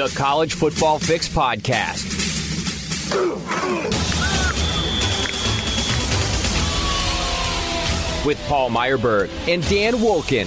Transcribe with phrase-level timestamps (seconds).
[0.00, 2.06] the College Football Fix Podcast.
[8.24, 10.46] With Paul Myerberg and Dan Wolken.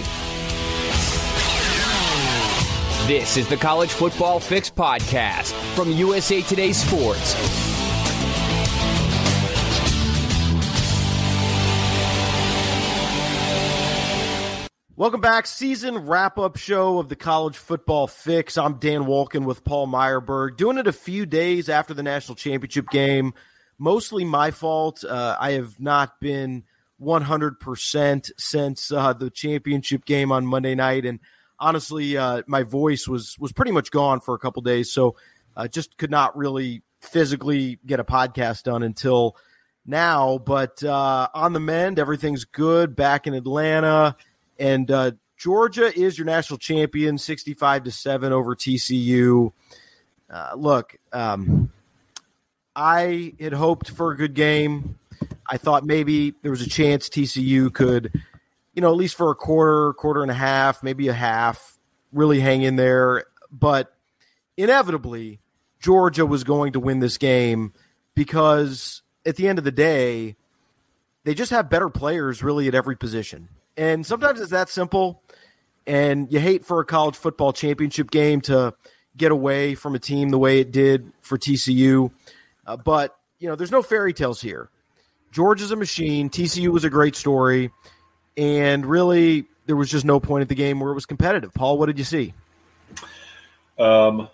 [3.06, 7.63] This is the College Football Fix Podcast from USA Today Sports.
[15.04, 15.48] Welcome back.
[15.48, 18.58] Season wrap up show of the College Football Fix.
[18.58, 22.88] I'm Dan Wolken with Paul Myerberg, Doing it a few days after the national championship
[22.90, 23.34] game.
[23.78, 25.04] Mostly my fault.
[25.04, 26.64] Uh, I have not been
[27.02, 31.06] 100% since uh, the championship game on Monday night.
[31.06, 31.20] And
[31.60, 34.90] honestly, uh, my voice was, was pretty much gone for a couple days.
[34.90, 35.18] So
[35.58, 39.36] uh, just could not really physically get a podcast done until
[39.86, 40.38] now.
[40.38, 44.16] But uh, on the mend, everything's good back in Atlanta.
[44.64, 49.52] And uh, Georgia is your national champion, 65 to 7 over TCU.
[50.30, 51.70] Uh, look, um,
[52.74, 54.98] I had hoped for a good game.
[55.50, 58.22] I thought maybe there was a chance TCU could,
[58.74, 61.78] you know, at least for a quarter, quarter and a half, maybe a half,
[62.14, 63.26] really hang in there.
[63.52, 63.94] But
[64.56, 65.42] inevitably,
[65.82, 67.74] Georgia was going to win this game
[68.16, 70.38] because at the end of the day,
[71.26, 73.50] they just have better players really at every position.
[73.78, 75.22] And sometimes it's that simple.
[75.86, 78.74] And you hate for a college football championship game to
[79.18, 82.12] get away from a team the way it did for TCU.
[82.66, 84.70] Uh, but, you know, there's no fairy tales here.
[85.32, 86.30] Georgia's a machine.
[86.30, 87.72] TCU was a great story.
[88.38, 91.54] And really, there was just no point at the game where it was competitive.
[91.54, 92.34] Paul, what did you see?
[93.78, 94.30] Um,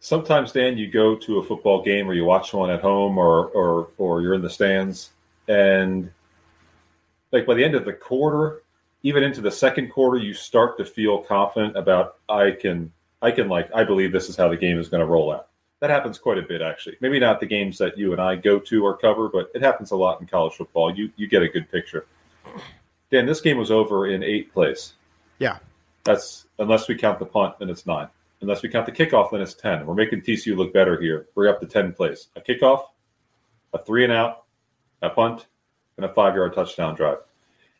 [0.00, 3.46] sometimes, Dan, you go to a football game or you watch one at home or,
[3.48, 5.10] or, or you're in the stands
[5.48, 6.10] and
[7.32, 8.62] like by the end of the quarter,
[9.02, 13.48] even into the second quarter, you start to feel confident about I can I can
[13.48, 15.48] like I believe this is how the game is going to roll out.
[15.80, 16.96] That happens quite a bit actually.
[17.00, 19.90] Maybe not the games that you and I go to or cover, but it happens
[19.90, 20.96] a lot in college football.
[20.96, 22.06] You you get a good picture.
[23.10, 24.94] Dan, this game was over in eight plays.
[25.38, 25.58] Yeah.
[26.04, 28.08] That's unless we count the punt, then it's nine.
[28.40, 29.86] Unless we count the kickoff, then it's ten.
[29.86, 31.26] We're making TCU look better here.
[31.34, 32.28] We're up to ten plays.
[32.36, 32.86] A kickoff,
[33.72, 34.44] a three and out,
[35.02, 35.46] a punt,
[35.96, 37.18] and a five yard touchdown drive.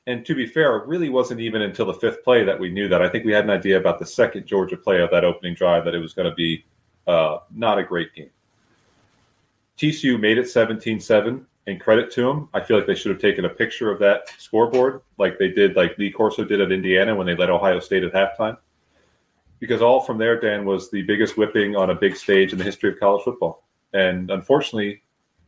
[0.07, 2.89] And to be fair, it really wasn't even until the fifth play that we knew
[2.89, 3.03] that.
[3.03, 5.85] I think we had an idea about the second Georgia play of that opening drive
[5.85, 6.65] that it was going to be
[7.07, 8.31] uh, not a great game.
[9.77, 12.49] TCU made it 17 7, and credit to them.
[12.55, 15.75] I feel like they should have taken a picture of that scoreboard like they did,
[15.75, 18.57] like Lee Corso did at Indiana when they led Ohio State at halftime.
[19.59, 22.65] Because all from there, Dan, was the biggest whipping on a big stage in the
[22.65, 23.65] history of college football.
[23.93, 25.03] And unfortunately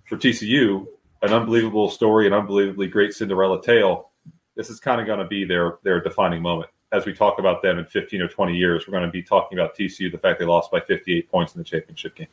[0.07, 0.87] for TCU,
[1.23, 4.11] an unbelievable story, an unbelievably great Cinderella tale.
[4.55, 6.71] This is kind of going to be their their defining moment.
[6.91, 9.59] As we talk about them in 15 or 20 years, we're going to be talking
[9.59, 12.29] about TCU, the fact they lost by 58 points in the championship game.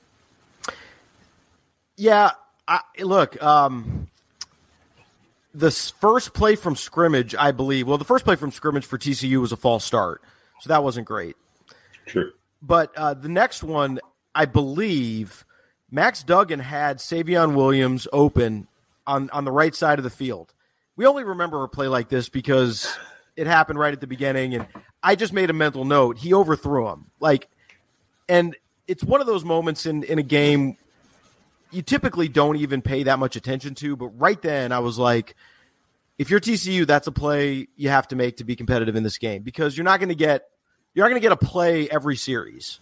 [1.97, 2.31] Yeah,
[2.65, 4.07] I, look, um,
[5.53, 7.87] the first play from scrimmage, I believe.
[7.87, 10.21] Well, the first play from scrimmage for TCU was a false start,
[10.61, 11.35] so that wasn't great.
[12.05, 12.31] True.
[12.61, 13.99] But uh, the next one,
[14.33, 15.45] I believe,
[15.91, 18.67] Max Duggan had Savion Williams open
[19.07, 20.53] on on the right side of the field.
[20.95, 22.97] We only remember a play like this because
[23.35, 24.67] it happened right at the beginning, and
[25.03, 26.17] I just made a mental note.
[26.17, 27.49] He overthrew him, like,
[28.29, 28.55] and
[28.87, 30.77] it's one of those moments in in a game
[31.71, 35.35] you typically don't even pay that much attention to, but right then I was like,
[36.17, 39.17] if you're TCU, that's a play you have to make to be competitive in this
[39.17, 40.45] game because you're not going to get
[40.93, 42.79] you're not going to get a play every series.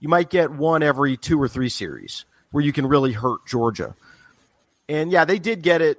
[0.00, 3.94] You might get one every two or three series where you can really hurt Georgia.
[4.88, 5.98] And yeah, they did get it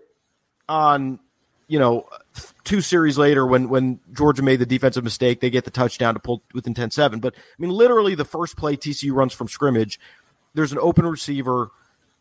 [0.68, 1.20] on,
[1.68, 2.08] you know,
[2.64, 6.20] two series later when when Georgia made the defensive mistake, they get the touchdown to
[6.20, 7.22] pull within 10-7.
[7.22, 10.00] But I mean, literally the first play TCU runs from scrimmage,
[10.54, 11.72] there's an open receiver.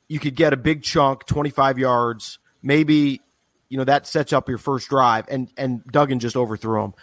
[0.08, 3.20] You could get a big chunk, 25 yards, maybe,
[3.68, 6.94] you know, that sets up your first drive, and and Duggan just overthrew him.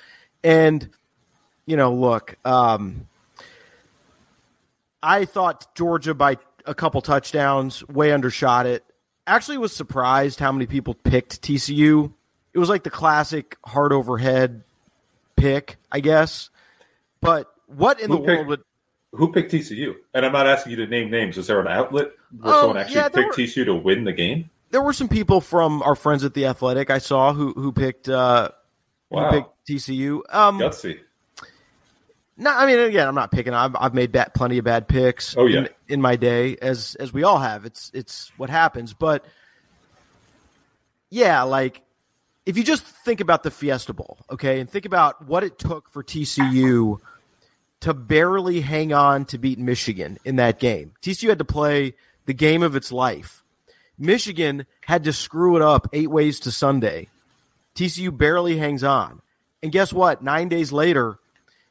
[0.44, 0.90] And,
[1.66, 3.08] you know, look, um,
[5.02, 8.84] I thought Georgia by a couple touchdowns, way undershot it.
[9.27, 12.11] Actually, was surprised how many people picked TCU.
[12.53, 14.63] It was like the classic hard overhead
[15.35, 16.49] pick, I guess.
[17.21, 18.61] But what in Who the picked- world would?
[19.13, 19.95] Who picked TCU?
[20.13, 21.37] And I'm not asking you to name names.
[21.37, 24.13] Is there an outlet where Oh, someone actually yeah, picked were- TCU to win the
[24.13, 24.49] game?
[24.71, 28.07] There were some people from our friends at the Athletic I saw who who picked
[28.07, 28.49] uh,
[29.09, 29.31] Wow.
[29.31, 30.21] who picked TCU.
[30.29, 30.99] Um, Gutsy.
[32.40, 33.53] No, I mean, again, I'm not picking.
[33.53, 35.36] I've, I've made bad, plenty of bad picks.
[35.38, 35.59] Oh, yeah.
[35.59, 37.66] in, in my day, as as we all have.
[37.66, 38.94] It's it's what happens.
[38.94, 39.26] But
[41.09, 41.82] yeah, like
[42.46, 45.90] if you just think about the Fiesta Bowl, okay, and think about what it took
[45.90, 46.97] for TCU
[47.82, 50.94] to barely hang on to beat Michigan in that game.
[51.02, 51.94] TCU had to play
[52.26, 53.44] the game of its life.
[53.97, 57.09] Michigan had to screw it up eight ways to Sunday.
[57.76, 59.22] TCU barely hangs on.
[59.62, 60.24] And guess what?
[60.24, 61.18] Nine days later,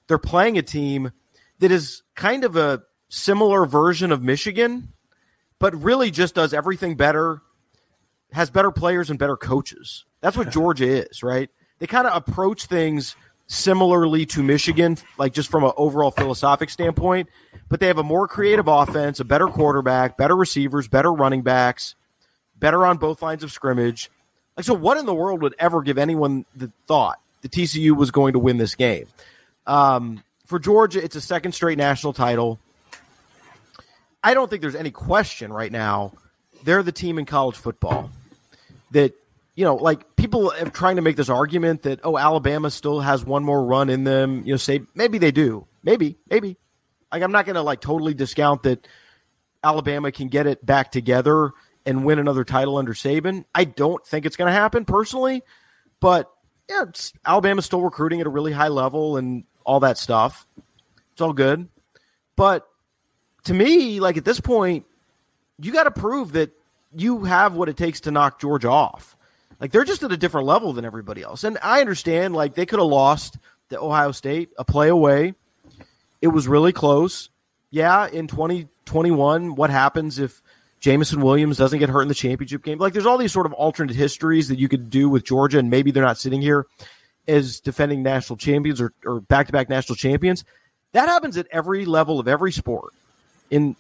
[0.09, 1.13] they're playing a team
[1.61, 4.93] that is kind of a similar version of Michigan,
[5.59, 7.43] but really just does everything better,
[8.33, 10.05] has better players and better coaches.
[10.21, 11.51] That's what Georgia is, right?
[11.79, 13.15] They kind of approach things
[13.47, 17.29] similarly to Michigan, like just from an overall philosophic standpoint,
[17.69, 21.95] but they have a more creative offense, a better quarterback, better receivers, better running backs,
[22.57, 24.11] better on both lines of scrimmage.
[24.57, 28.11] Like, so what in the world would ever give anyone the thought the TCU was
[28.11, 29.07] going to win this game?
[29.69, 32.59] Um, for Georgia, it's a second straight national title.
[34.25, 36.15] I don't think there's any question right now.
[36.65, 38.11] They're the team in college football
[38.91, 39.15] that
[39.55, 43.25] you know, like people are trying to make this argument that oh, Alabama still has
[43.25, 44.45] one more run in them.
[44.47, 46.57] You know, say maybe they do, maybe, maybe.
[47.11, 48.87] Like I'm not going to like totally discount that
[49.65, 51.51] Alabama can get it back together
[51.85, 53.47] and win another title under Saban.
[53.53, 55.43] I don't think it's going to happen personally,
[55.99, 56.31] but
[56.71, 56.85] yeah,
[57.27, 60.47] Alabama's still recruiting at a really high level and all that stuff.
[61.13, 61.69] It's all good,
[62.37, 62.67] but
[63.45, 64.87] to me, like at this point,
[65.61, 66.51] you got to prove that
[66.97, 69.17] you have what it takes to knock Georgia off.
[69.61, 71.45] Like they're just at a different level than everybody else.
[71.45, 73.39] And I understand like they could have lost
[73.71, 75.35] to Ohio State a play away.
[76.23, 77.29] It was really close.
[77.71, 80.41] Yeah, in 2021, what happens if
[80.81, 82.79] Jameson Williams doesn't get hurt in the championship game?
[82.79, 85.69] Like there's all these sort of alternate histories that you could do with Georgia and
[85.69, 86.67] maybe they're not sitting here
[87.29, 90.45] as defending national champions or, or back-to-back national champions.
[90.93, 92.95] That happens at every level of every sport.
[93.51, 93.77] In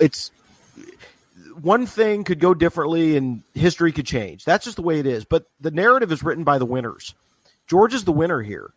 [0.00, 0.30] it's
[1.60, 4.44] one thing could go differently and history could change.
[4.44, 5.24] That's just the way it is.
[5.24, 7.14] But the narrative is written by the winners.
[7.66, 8.72] george is the winner here.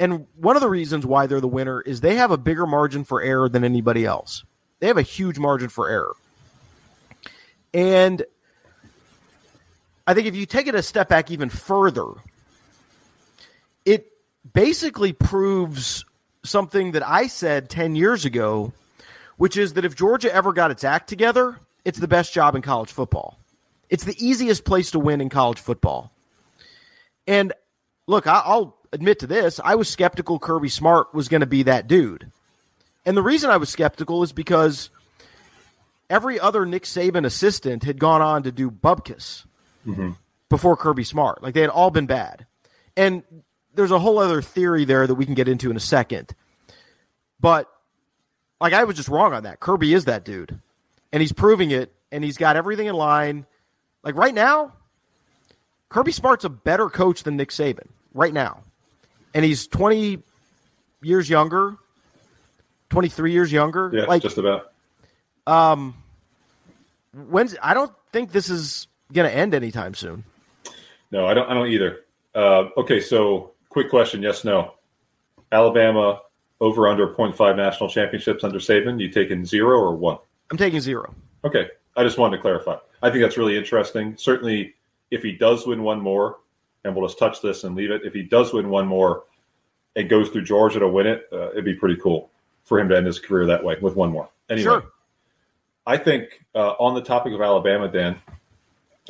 [0.00, 3.04] And one of the reasons why they're the winner is they have a bigger margin
[3.04, 4.44] for error than anybody else.
[4.80, 6.16] They have a huge margin for error.
[7.72, 8.24] And
[10.06, 12.06] I think if you take it a step back even further,
[13.84, 14.12] it
[14.52, 16.04] basically proves
[16.44, 18.72] something that I said 10 years ago,
[19.36, 22.62] which is that if Georgia ever got its act together, it's the best job in
[22.62, 23.38] college football.
[23.88, 26.12] It's the easiest place to win in college football.
[27.26, 27.52] And
[28.06, 29.60] look, I'll admit to this.
[29.62, 32.30] I was skeptical Kirby Smart was going to be that dude.
[33.06, 34.90] And the reason I was skeptical is because
[36.08, 39.44] every other Nick Saban assistant had gone on to do Bubkus
[39.86, 40.12] mm-hmm.
[40.48, 41.42] before Kirby Smart.
[41.42, 42.46] Like they had all been bad.
[42.96, 43.22] And
[43.74, 46.34] there's a whole other theory there that we can get into in a second.
[47.40, 47.68] But
[48.60, 49.60] like I was just wrong on that.
[49.60, 50.60] Kirby is that dude
[51.14, 53.46] and he's proving it, and he's got everything in line.
[54.02, 54.72] Like right now,
[55.88, 58.64] Kirby Smart's a better coach than Nick Saban right now,
[59.32, 60.18] and he's twenty
[61.02, 61.76] years younger,
[62.90, 63.92] twenty three years younger.
[63.94, 64.72] Yeah, like just about.
[65.46, 65.94] Um,
[67.14, 70.24] when's I don't think this is going to end anytime soon.
[71.12, 71.48] No, I don't.
[71.48, 72.00] I don't either.
[72.34, 74.74] Uh, okay, so quick question: Yes, no.
[75.52, 76.20] Alabama
[76.60, 78.98] over under 0.5 national championships under Saban.
[78.98, 80.18] You taking zero or one?
[80.50, 81.14] I'm taking zero.
[81.44, 81.68] Okay.
[81.96, 82.76] I just wanted to clarify.
[83.02, 84.16] I think that's really interesting.
[84.16, 84.74] Certainly,
[85.10, 86.38] if he does win one more,
[86.84, 88.02] and we'll just touch this and leave it.
[88.04, 89.24] If he does win one more
[89.96, 92.30] and goes through Georgia to win it, uh, it'd be pretty cool
[92.62, 94.28] for him to end his career that way with one more.
[94.50, 94.84] Anyway, sure.
[95.86, 98.20] I think uh, on the topic of Alabama, Dan,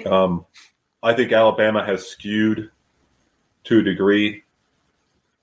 [0.06, 0.47] um,
[1.02, 2.71] I think Alabama has skewed
[3.64, 4.44] to a degree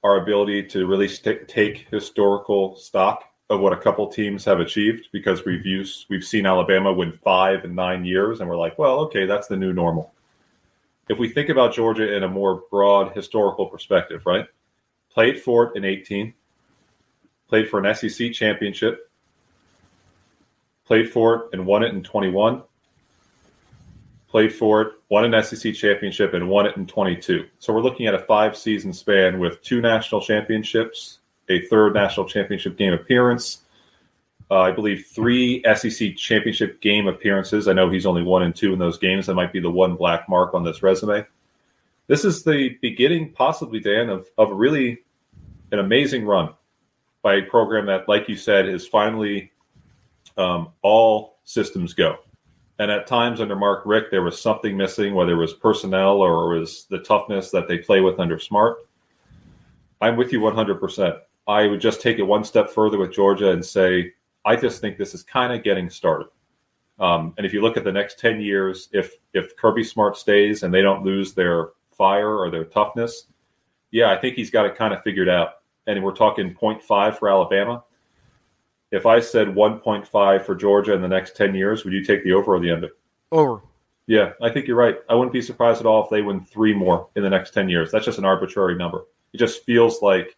[0.04, 5.10] our ability to really st- take historical stock of what a couple teams have achieved
[5.12, 9.00] because we've used we've seen Alabama win five and nine years, and we're like, well,
[9.00, 10.14] okay, that's the new normal.
[11.10, 14.46] If we think about Georgia in a more broad historical perspective, right?
[15.12, 16.34] Played for it in 18,
[17.50, 19.12] played for an SEC championship,
[20.86, 22.64] played for it and won it in 21,
[24.32, 27.46] played for it, won an SEC championship, and won it in 22.
[27.60, 31.20] So we're looking at a five season span with two national championships,
[31.50, 33.64] a third national championship game appearance.
[34.50, 37.68] Uh, I believe three SEC championship game appearances.
[37.68, 39.26] I know he's only one and two in those games.
[39.26, 41.26] That might be the one black mark on this resume.
[42.08, 45.00] This is the beginning, possibly, Dan, of, of really
[45.72, 46.54] an amazing run
[47.22, 49.52] by a program that, like you said, is finally
[50.38, 52.18] um, all systems go.
[52.82, 56.56] And at times under Mark Richt, there was something missing, whether it was personnel or
[56.56, 58.78] it was the toughness that they play with under Smart.
[60.02, 61.20] I'm with you 100%.
[61.48, 64.14] I would just take it one step further with Georgia and say,
[64.46, 66.30] I just think this is kind of getting started.
[67.00, 70.64] Um, and if you look at the next 10 years, if if Kirby Smart stays
[70.64, 73.28] and they don't lose their fire or their toughness,
[73.92, 75.62] yeah, I think he's got it kind of figured out.
[75.86, 77.84] and we're talking 0.5 for Alabama,
[78.92, 82.34] if I said 1.5 for Georgia in the next 10 years, would you take the
[82.34, 82.90] over or the under?
[83.32, 83.62] Over.
[84.08, 84.98] Yeah, I think you're right.
[85.10, 87.70] I wouldn't be surprised at all if they win three more in the next 10
[87.70, 87.92] years.
[87.92, 89.06] That's just an arbitrary number.
[89.34, 90.36] It just feels like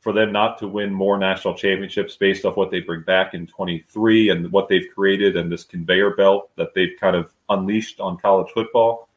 [0.00, 3.46] for them not to win more national championships based off what they bring back in
[3.46, 8.16] 23 and what they've created and this conveyor belt that they've kind of unleashed on
[8.16, 9.08] college football,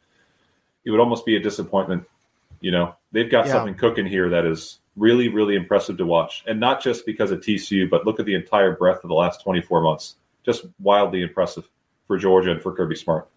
[0.83, 2.03] it would almost be a disappointment.
[2.61, 3.51] You know, they've got yeah.
[3.51, 6.43] something cooking here that is really, really impressive to watch.
[6.47, 9.41] And not just because of TCU, but look at the entire breadth of the last
[9.43, 10.15] 24 months.
[10.45, 11.67] Just wildly impressive
[12.07, 13.27] for Georgia and for Kirby Smart.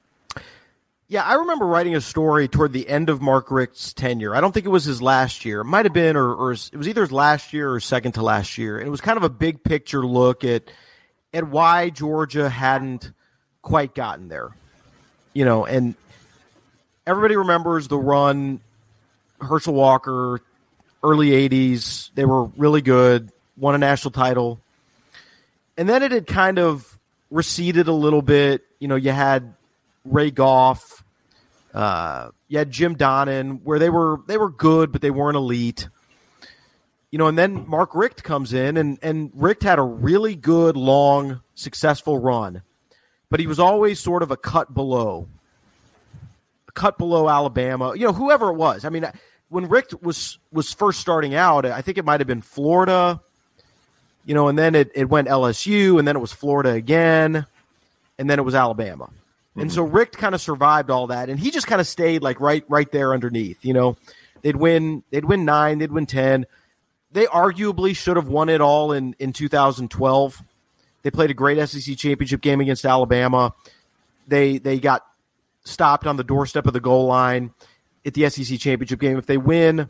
[1.07, 4.35] Yeah, I remember writing a story toward the end of Mark Richt's tenure.
[4.35, 5.61] I don't think it was his last year.
[5.61, 8.23] It might have been, or, or it was either his last year or second to
[8.23, 8.79] last year.
[8.79, 10.65] And it was kind of a big picture look at
[11.33, 13.13] at why Georgia hadn't
[13.61, 14.51] quite gotten there.
[15.35, 15.95] You know, and
[17.07, 18.61] everybody remembers the run,
[19.41, 20.41] Herschel Walker,
[21.05, 22.11] early 80s.
[22.15, 24.59] They were really good, won a national title.
[25.77, 26.99] And then it had kind of
[27.31, 28.65] receded a little bit.
[28.81, 29.55] You know, you had
[30.05, 31.05] Ray Goff,
[31.75, 35.89] uh, you had Jim Donnan, where they were they were good, but they weren't elite.
[37.11, 40.77] You know, and then Mark Richt comes in, and and Richt had a really good,
[40.77, 42.63] long, successful run,
[43.31, 45.29] but he was always sort of a cut below,
[46.69, 47.95] a cut below Alabama.
[47.95, 48.85] You know, whoever it was.
[48.85, 49.07] I mean,
[49.55, 53.21] when Richt was was first starting out, I think it might have been Florida.
[54.27, 57.47] You know, and then it, it went LSU, and then it was Florida again,
[58.19, 59.11] and then it was Alabama.
[59.57, 59.97] And so mm-hmm.
[59.97, 62.91] Richt kind of survived all that, and he just kind of stayed like right right
[62.91, 63.65] there underneath.
[63.65, 63.97] You know,
[64.43, 66.47] they'd win they'd win nine, they'd win ten.
[67.13, 70.43] They arguably should have won it all in in 2012.
[71.03, 73.55] They played a great SEC championship game against Alabama.
[74.27, 75.07] They they got
[75.63, 77.53] stopped on the doorstep of the goal line
[78.05, 79.17] at the SEC championship game.
[79.17, 79.89] If they win,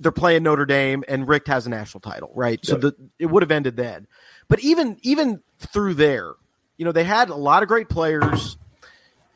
[0.00, 2.64] they're playing Notre Dame, and Richt has a national title, right?
[2.64, 4.06] So the, it would have ended then.
[4.48, 6.32] But even even through there,
[6.76, 8.56] you know, they had a lot of great players.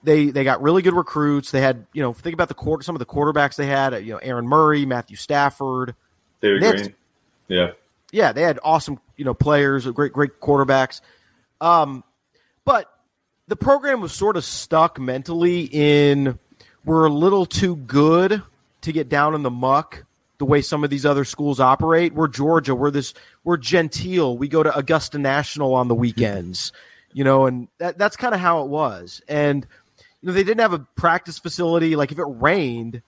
[0.02, 1.50] They they got really good recruits.
[1.50, 4.12] They had, you know, think about the quarter some of the quarterbacks they had, you
[4.12, 5.94] know, Aaron Murray, Matthew Stafford.
[6.40, 6.76] David Greene.
[6.76, 6.94] Had,
[7.48, 7.70] yeah.
[8.12, 11.00] Yeah, they had awesome, you know, players, great great quarterbacks.
[11.60, 12.02] Um
[12.64, 12.90] but
[13.46, 16.38] the program was sort of stuck mentally in
[16.84, 18.42] we're a little too good
[18.82, 20.04] to get down in the muck
[20.38, 22.12] the way some of these other schools operate.
[22.12, 22.74] We're Georgia.
[22.74, 23.14] We're this.
[23.44, 24.36] We're genteel.
[24.36, 26.72] We go to Augusta National on the weekends
[27.14, 29.22] you know, and that, that's kind of how it was.
[29.26, 29.66] And
[30.20, 31.96] you know, they didn't have a practice facility.
[31.96, 33.00] Like if it rained,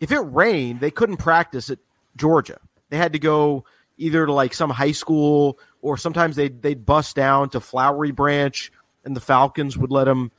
[0.00, 1.78] if it rained, they couldn't practice at
[2.16, 2.58] Georgia.
[2.90, 3.64] They had to go
[3.96, 8.72] either to like some high school or sometimes they'd, they'd bust down to Flowery Branch
[9.04, 10.30] and the Falcons would let them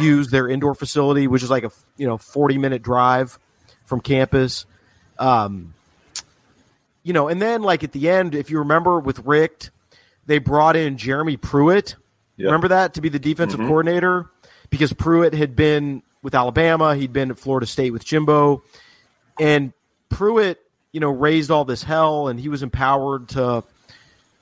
[0.00, 3.38] use their indoor facility, which is like a, you know, 40 minute drive
[3.84, 4.66] from campus.
[5.18, 5.74] Um,
[7.02, 9.70] you know, and then like at the end, if you remember with Richt,
[10.26, 11.96] they brought in Jeremy Pruitt,
[12.36, 12.46] Yep.
[12.46, 13.68] Remember that to be the defensive mm-hmm.
[13.68, 14.30] coordinator
[14.70, 18.62] because Pruitt had been with Alabama, he'd been at Florida State with Jimbo,
[19.38, 19.72] and
[20.08, 20.58] Pruitt,
[20.90, 23.62] you know, raised all this hell, and he was empowered to,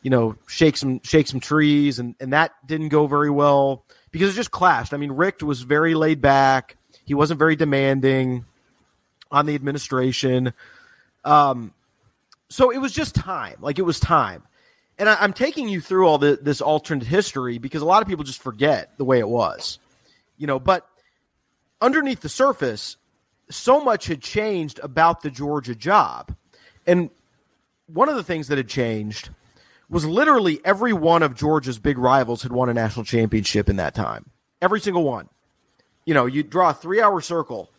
[0.03, 4.33] you know, shake some shake some trees, and and that didn't go very well because
[4.33, 4.95] it just clashed.
[4.95, 8.45] I mean, Richt was very laid back, he wasn't very demanding
[9.31, 10.53] on the administration,
[11.25, 11.75] um,
[12.49, 13.57] so it was just time.
[13.61, 14.45] Like it was time
[14.99, 18.09] and I, am taking you through all the, this alternate history because a lot of
[18.09, 19.79] people just forget the way it was,
[20.37, 20.61] you know.
[20.61, 20.87] But
[21.81, 22.97] underneath the surface,
[23.51, 26.35] so much had changed about the Georgia job,
[26.87, 27.11] and
[27.87, 29.31] one of the things that had changed
[29.93, 33.95] was literally every one of Georgia's big rivals had won a national championship in that
[33.95, 34.31] time.
[34.63, 35.29] Every single one.
[36.07, 37.71] You know, you draw a three-hour circle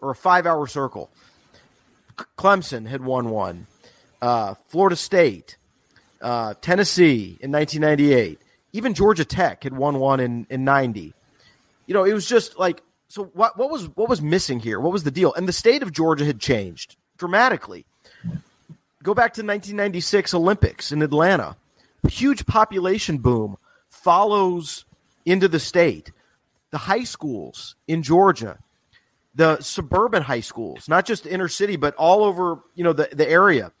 [0.00, 1.10] or a five-hour circle.
[2.36, 3.68] Clemson had won one.
[4.20, 5.56] Uh, Florida State,
[6.20, 8.40] uh, Tennessee in 1998,
[8.72, 11.14] even Georgia Tech had won one in, in 90.
[11.86, 14.78] You know, it was just like so what what was what was missing here?
[14.78, 15.32] What was the deal?
[15.34, 17.86] And the state of Georgia had changed dramatically.
[19.02, 21.56] Go back to 1996 Olympics in Atlanta.
[22.08, 23.56] Huge population boom
[23.88, 24.84] follows
[25.24, 26.12] into the state.
[26.70, 28.58] The high schools in Georgia,
[29.34, 33.28] the suburban high schools, not just inner city, but all over, you know, the, the
[33.28, 33.72] area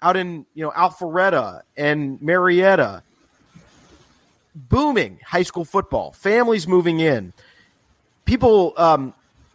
[0.00, 3.02] out in you know Alpharetta and Marietta,
[4.54, 6.12] booming high school football.
[6.12, 7.32] Families moving in,
[8.24, 9.12] people, um,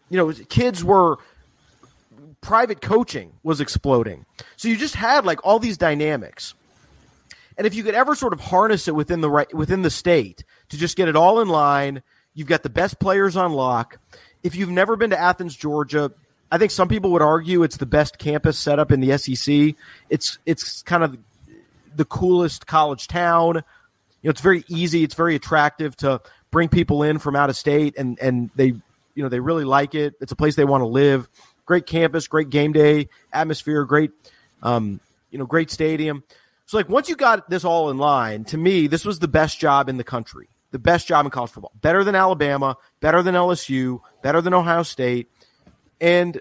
[0.09, 1.17] you know, kids were
[2.43, 4.25] private coaching was exploding.
[4.57, 6.53] So you just had like all these dynamics.
[7.57, 10.43] And if you could ever sort of harness it within the right within the state
[10.69, 12.03] to just get it all in line,
[12.35, 13.97] you've got the best players on lock.
[14.43, 16.11] If you've never been to Athens, Georgia,
[16.51, 19.75] I think some people would argue it's the best campus setup in the SEC.
[20.09, 21.17] It's it's kind of
[21.95, 23.63] the coolest college town.
[24.21, 25.03] You know, it's very easy.
[25.03, 26.21] It's very attractive to
[26.51, 29.95] bring people in from out of state, and and they you know they really like
[29.95, 30.15] it.
[30.21, 31.29] It's a place they want to live.
[31.65, 34.11] Great campus, great game day atmosphere, great
[34.61, 36.23] um, you know, great stadium.
[36.65, 39.59] So like once you got this all in line, to me, this was the best
[39.59, 43.35] job in the country, the best job in college football, better than Alabama, better than
[43.35, 45.29] LSU, better than Ohio State,
[45.99, 46.39] and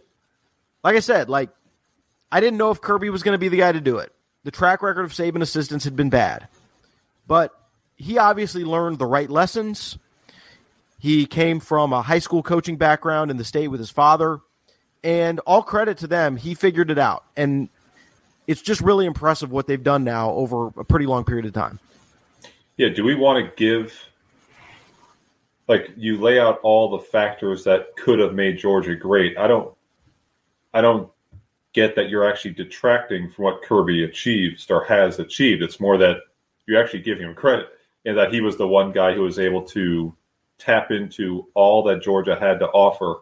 [0.83, 1.51] like I said, like
[2.31, 4.13] I didn't know if Kirby was going to be the guy to do it.
[4.45, 6.49] The track record of Saban assistants had been bad,
[7.27, 7.53] but
[7.97, 9.99] he obviously learned the right lessons.
[10.99, 14.41] He came from a high school coaching background in the state with his father,
[15.05, 17.25] and all credit to them, he figured it out.
[17.37, 17.69] And
[18.47, 21.79] it's just really impressive what they've done now over a pretty long period of time.
[22.77, 23.95] Yeah, do we want to give
[25.69, 29.39] like you lay out all the factors that could have made Georgia great?
[29.39, 29.75] I don't
[30.75, 31.11] I don't
[31.73, 35.63] get that you're actually detracting from what Kirby achieved or has achieved.
[35.63, 36.19] It's more that
[36.67, 37.69] you actually give him credit
[38.05, 40.15] and that he was the one guy who was able to
[40.59, 43.21] tap into all that Georgia had to offer,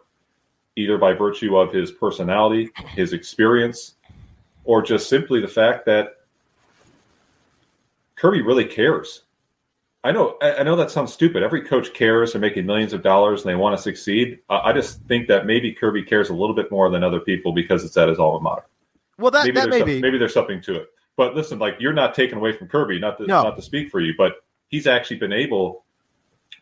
[0.75, 3.95] either by virtue of his personality, his experience,
[4.63, 6.17] or just simply the fact that
[8.15, 9.23] Kirby really cares.
[10.03, 11.43] I know, I know that sounds stupid.
[11.43, 12.31] Every coach cares.
[12.31, 14.39] They're making millions of dollars and they want to succeed.
[14.49, 17.83] I just think that maybe Kirby cares a little bit more than other people because
[17.83, 18.65] it's at his alma mater.
[19.19, 20.01] Well, that maybe, that may be.
[20.01, 20.87] maybe there's something to it.
[21.17, 23.43] But listen, like you're not taken away from Kirby, not to, no.
[23.43, 24.37] not to speak for you, but
[24.69, 25.83] he's actually been able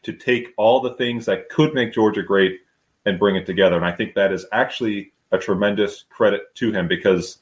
[0.03, 2.59] to take all the things that could make Georgia great
[3.05, 3.75] and bring it together.
[3.75, 7.39] And I think that is actually a tremendous credit to him because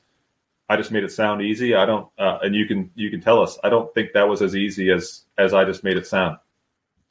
[0.70, 1.76] I just made it sound easy.
[1.76, 3.58] I don't, uh, and you can you can tell us.
[3.64, 6.38] I don't think that was as easy as as I just made it sound.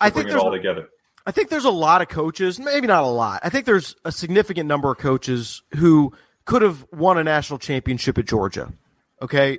[0.00, 0.88] I think it all together.
[1.26, 3.40] I think there's a lot of coaches, maybe not a lot.
[3.42, 6.12] I think there's a significant number of coaches who
[6.44, 8.72] could have won a national championship at Georgia.
[9.20, 9.58] Okay,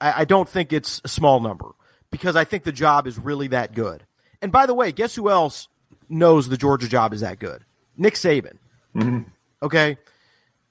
[0.00, 1.72] I, I don't think it's a small number
[2.10, 4.04] because I think the job is really that good.
[4.40, 5.68] And by the way, guess who else
[6.08, 7.64] knows the Georgia job is that good?
[7.96, 8.58] Nick Saban.
[8.94, 9.22] Mm-hmm.
[9.62, 9.96] Okay,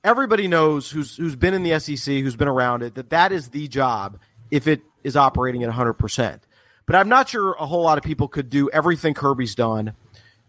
[0.04, 3.50] everybody knows who's who's been in the SEC, who's been around it, that that is
[3.50, 6.40] the job if it is operating at 100%.
[6.86, 9.94] But I'm not sure a whole lot of people could do everything Kirby's done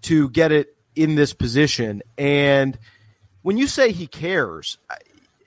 [0.03, 2.03] to get it in this position.
[2.19, 2.79] And
[3.43, 4.79] when you say he cares,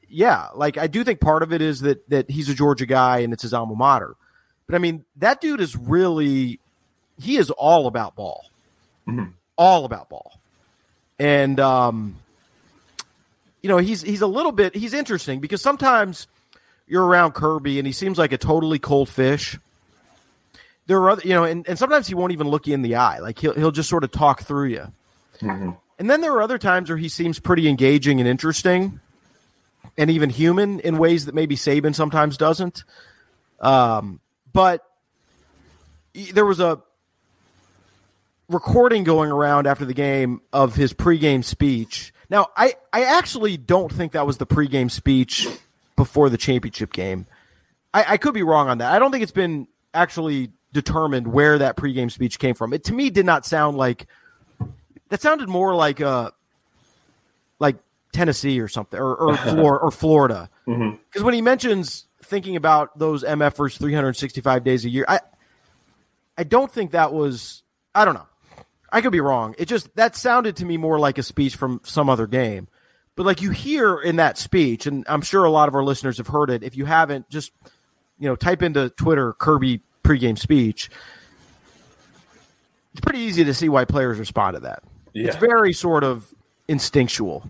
[0.08, 3.20] yeah, like I do think part of it is that that he's a Georgia guy
[3.20, 4.16] and it's his alma mater.
[4.68, 6.60] But I mean, that dude is really
[7.20, 8.46] he is all about ball.
[9.08, 9.32] Mm-hmm.
[9.58, 10.40] All about ball.
[11.20, 12.16] And um
[13.62, 16.28] you know, he's he's a little bit he's interesting because sometimes
[16.88, 19.58] you're around Kirby and he seems like a totally cold fish.
[20.88, 22.96] There are other, you know, and, and sometimes he won't even look you in the
[22.96, 23.20] eye.
[23.20, 24.88] Like he'll he'll just sort of talk through you.
[25.40, 25.72] Mm-hmm.
[25.98, 29.00] And then there are other times where he seems pretty engaging and interesting,
[29.98, 32.84] and even human in ways that maybe Saban sometimes doesn't.
[33.60, 34.20] Um,
[34.52, 34.86] but
[36.34, 36.82] there was a
[38.48, 43.92] recording going around after the game of his pregame speech now, I, I actually don't
[43.92, 45.48] think that was the pregame speech
[45.96, 47.28] before the championship game.
[47.94, 48.92] I, I could be wrong on that.
[48.92, 52.74] I don't think it's been actually determined where that pregame speech came from.
[52.74, 54.08] It to me did not sound like
[55.10, 56.32] that sounded more like uh
[57.60, 57.78] like
[58.12, 60.50] Tennessee or something or or, Flor- or Florida.
[60.66, 61.24] Because mm-hmm.
[61.24, 65.22] when he mentions thinking about those MFers 365 days a year, I
[66.38, 68.28] I don't think that was I don't know.
[68.96, 69.56] I could be wrong.
[69.58, 72.70] It just that sounded to me more like a speech from some other game.
[73.18, 76.18] But like you hear in that speech, and I'm sure a lot of our listeners
[76.18, 76.64] have heard it.
[76.64, 77.52] If you haven't, just
[78.18, 80.90] you know, type into Twitter Kirby pregame speech.
[82.94, 84.82] It's pretty easy to see why players respond to that.
[85.12, 85.28] Yeah.
[85.28, 86.34] It's very sort of
[86.70, 87.50] instinctual.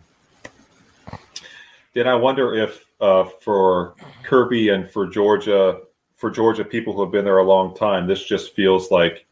[1.93, 5.81] Then I wonder if uh, for Kirby and for Georgia,
[6.15, 9.27] for Georgia people who have been there a long time, this just feels like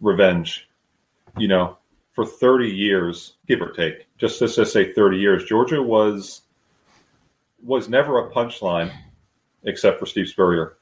[0.00, 0.68] revenge
[1.38, 1.78] you know,
[2.12, 6.42] for 30 years, give or take, just let's just say 30 years, Georgia was
[7.62, 8.92] was never a punchline
[9.64, 10.76] except for Steve Spurrier.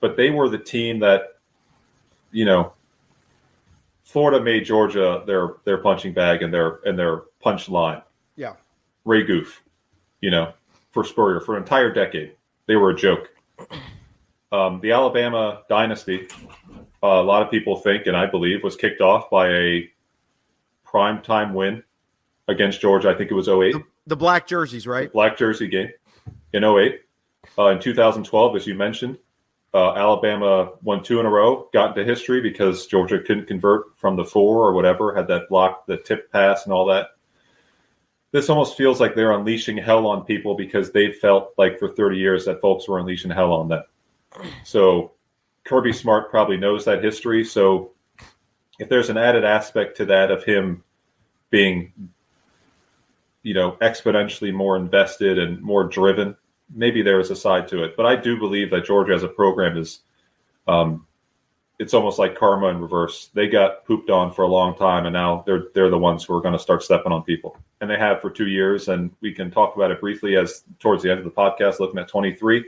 [0.00, 1.38] But they were the team that,
[2.32, 2.72] you know,
[4.02, 8.02] Florida made Georgia their their punching bag and their and their punch line.
[8.36, 8.54] Yeah.
[9.04, 9.62] Ray Goff,
[10.20, 10.52] you know,
[10.90, 12.32] for Spurrier for an entire decade.
[12.66, 13.30] They were a joke.
[14.52, 16.28] Um, the Alabama dynasty
[17.02, 19.90] a lot of people think, and I believe, was kicked off by a
[20.84, 21.82] prime time win
[22.48, 23.10] against Georgia.
[23.10, 23.72] I think it was 08.
[23.72, 25.12] The, the black jerseys, right?
[25.12, 25.90] Black jersey game
[26.52, 27.00] in 08.
[27.58, 29.18] Uh, in 2012, as you mentioned,
[29.74, 34.16] uh, Alabama won two in a row, got into history because Georgia couldn't convert from
[34.16, 37.08] the four or whatever, had that block, the tip pass, and all that.
[38.32, 42.16] this almost feels like they're unleashing hell on people because they felt like for 30
[42.16, 43.82] years that folks were unleashing hell on them.
[44.64, 45.12] So
[45.66, 47.44] Kirby Smart probably knows that history.
[47.44, 47.90] So
[48.78, 50.84] if there's an added aspect to that of him
[51.50, 51.92] being,
[53.42, 56.36] you know, exponentially more invested and more driven,
[56.74, 57.96] maybe there is a side to it.
[57.96, 60.00] But I do believe that Georgia as a program is,
[60.68, 61.06] um,
[61.78, 63.30] it's almost like karma in reverse.
[63.34, 66.34] They got pooped on for a long time, and now they're they're the ones who
[66.34, 68.88] are going to start stepping on people, and they have for two years.
[68.88, 71.98] And we can talk about it briefly as towards the end of the podcast, looking
[71.98, 72.64] at twenty three.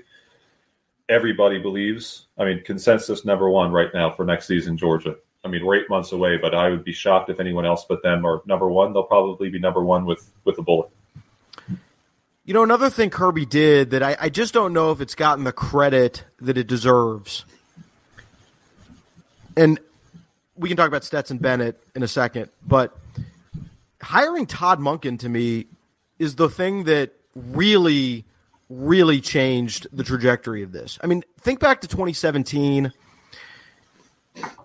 [1.08, 2.26] Everybody believes.
[2.36, 5.16] I mean, consensus number one right now for next season, Georgia.
[5.44, 8.02] I mean, we're eight months away, but I would be shocked if anyone else but
[8.02, 8.92] them are number one.
[8.92, 10.90] They'll probably be number one with with a bullet.
[12.44, 15.44] You know, another thing Kirby did that I, I just don't know if it's gotten
[15.44, 17.44] the credit that it deserves.
[19.56, 19.78] And
[20.56, 22.96] we can talk about Stetson Bennett in a second, but
[24.00, 25.66] hiring Todd Monken to me
[26.18, 28.24] is the thing that really,
[28.68, 30.98] really changed the trajectory of this.
[31.02, 32.92] I mean, think back to 2017.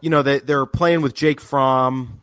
[0.02, 2.22] You know, they, they're playing with Jake Fromm.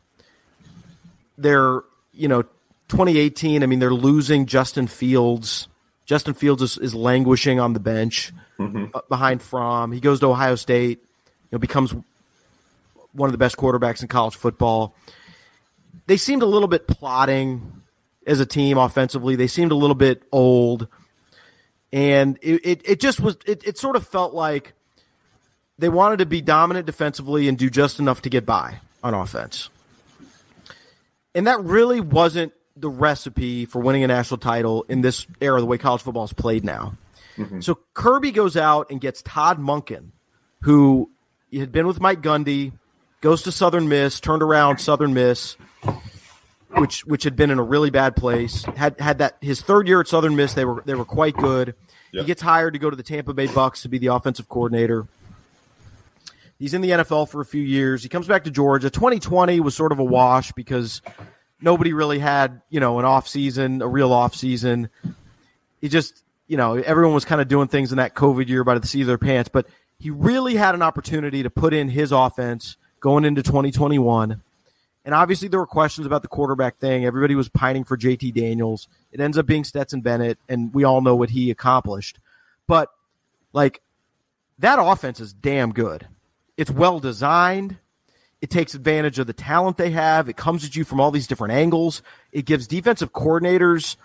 [1.38, 2.42] They're, you know,
[2.88, 5.68] 2018, I mean, they're losing Justin Fields.
[6.04, 8.86] Justin Fields is, is languishing on the bench mm-hmm.
[9.08, 9.92] behind Fromm.
[9.92, 11.94] He goes to Ohio State, you know, becomes
[13.12, 14.94] one of the best quarterbacks in college football.
[16.06, 17.82] They seemed a little bit plotting
[18.26, 19.36] as a team offensively.
[19.36, 20.88] They seemed a little bit old.
[21.92, 24.74] And it, it, it just was, it, it sort of felt like
[25.78, 29.70] they wanted to be dominant defensively and do just enough to get by on offense.
[31.34, 35.66] And that really wasn't the recipe for winning a national title in this era, the
[35.66, 36.94] way college football is played now.
[37.36, 37.60] Mm-hmm.
[37.60, 40.10] So Kirby goes out and gets Todd Monken,
[40.62, 41.10] who
[41.52, 42.72] had been with Mike Gundy,
[43.20, 45.56] goes to Southern Miss, turned around Southern Miss,
[46.76, 48.64] which which had been in a really bad place.
[48.76, 51.74] Had had that his third year at Southern Miss, they were they were quite good.
[52.12, 52.22] Yep.
[52.22, 55.06] He gets hired to go to the Tampa Bay Bucks to be the offensive coordinator.
[56.58, 58.02] He's in the NFL for a few years.
[58.02, 58.90] He comes back to Georgia.
[58.90, 61.00] 2020 was sort of a wash because
[61.62, 64.90] nobody really had, you know, an off season, a real off season.
[65.80, 68.78] He just, you know, everyone was kind of doing things in that COVID year by
[68.78, 69.66] the seat of their pants, but
[69.98, 74.42] he really had an opportunity to put in his offense going into 2021.
[75.04, 77.04] And obviously there were questions about the quarterback thing.
[77.04, 78.88] Everybody was pining for JT Daniels.
[79.12, 82.18] It ends up being Stetson Bennett, and we all know what he accomplished.
[82.66, 82.90] But
[83.52, 83.80] like
[84.58, 86.06] that offense is damn good.
[86.56, 87.78] It's well designed.
[88.42, 90.28] It takes advantage of the talent they have.
[90.28, 92.02] It comes at you from all these different angles.
[92.32, 93.96] It gives defensive coordinators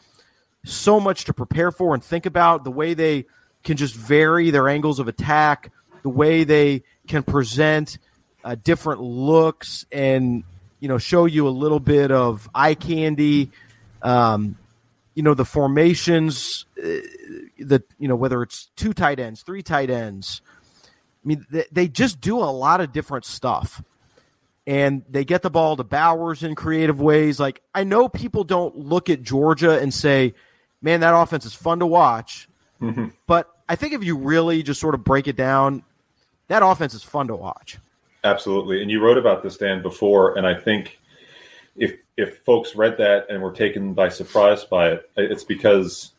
[0.64, 2.64] so much to prepare for and think about.
[2.64, 3.26] The way they
[3.64, 5.72] can just vary their angles of attack,
[6.04, 7.98] the way they can present
[8.44, 10.44] uh, different looks and
[10.86, 13.50] you know show you a little bit of eye candy.
[14.04, 14.56] Um,
[15.16, 17.02] you know the formations, uh,
[17.58, 20.44] the you know whether it's two tight ends, three tight ends.
[20.84, 23.82] I mean, they, they just do a lot of different stuff
[24.68, 27.40] and they get the ball to Bowers in creative ways.
[27.40, 30.36] Like I know people don't look at Georgia and say,
[30.84, 32.48] "Man, that offense is fun to watch,"
[32.80, 33.08] mm-hmm.
[33.26, 35.82] but I think if you really just sort of break it down,
[36.48, 37.80] that offense is fun to watch.
[38.26, 41.00] Absolutely, and you wrote about this Dan before, and I think
[41.78, 46.12] if if folks read that and were taken by surprise by it, it's because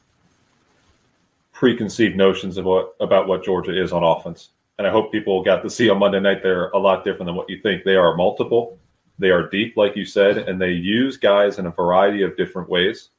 [1.52, 5.62] preconceived notions of what about what Georgia is on offense and I hope people got
[5.62, 7.84] to see on Monday night they're a lot different than what you think.
[7.84, 8.78] They are multiple,
[9.18, 12.68] they are deep, like you said, and they use guys in a variety of different
[12.68, 13.10] ways.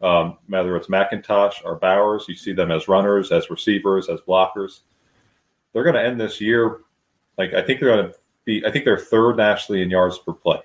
[0.00, 4.80] Um, whether it's McIntosh or Bowers, you see them as runners, as receivers, as blockers.
[5.72, 6.78] They're going to end this year,
[7.36, 8.14] like I think they're going to
[8.50, 8.66] be.
[8.66, 10.60] I think they're third nationally in yards per play,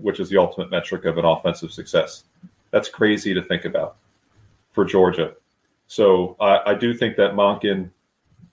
[0.00, 2.24] which is the ultimate metric of an offensive success.
[2.70, 3.96] That's crazy to think about
[4.70, 5.34] for Georgia.
[5.86, 7.90] So I do think that Monken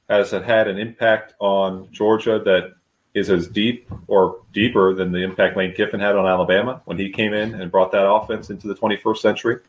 [0.10, 2.74] has had an impact on Georgia that
[3.14, 7.10] is as deep or deeper than the impact Lane Kiffin had on Alabama when he
[7.10, 9.60] came in and brought that offense into the 21st century.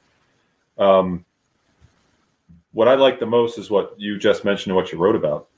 [0.79, 1.25] Um,
[2.73, 5.49] what I like the most is what you just mentioned and what you wrote about.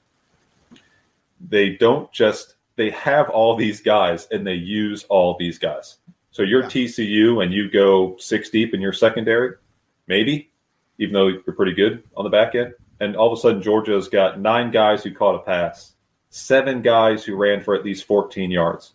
[1.49, 5.99] They don't just they have all these guys and they use all these guys.
[6.31, 6.69] So you're yeah.
[6.69, 9.57] TCU and you go six deep in your secondary,
[10.07, 10.51] maybe,
[10.99, 14.09] even though you're pretty good on the back end and all of a sudden Georgia's
[14.09, 15.95] got nine guys who caught a pass,
[16.31, 18.93] seven guys who ran for at least 14 yards.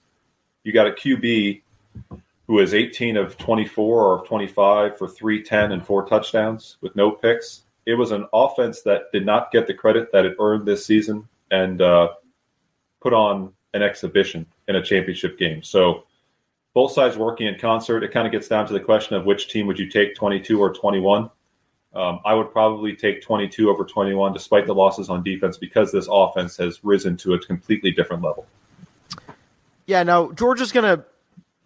[0.64, 1.62] You got a QB
[2.48, 7.64] who is 18 of 24 or 25 for 310 and four touchdowns with no picks.
[7.86, 11.28] It was an offense that did not get the credit that it earned this season
[11.52, 12.10] and uh,
[13.02, 15.64] put on an exhibition in a championship game.
[15.64, 16.04] So
[16.74, 18.04] both sides working in concert.
[18.04, 20.60] It kind of gets down to the question of which team would you take, 22
[20.60, 21.30] or 21.
[21.94, 26.08] Um, I would probably take 22 over 21, despite the losses on defense, because this
[26.10, 28.48] offense has risen to a completely different level.
[29.86, 31.06] Yeah, now Georgia's going to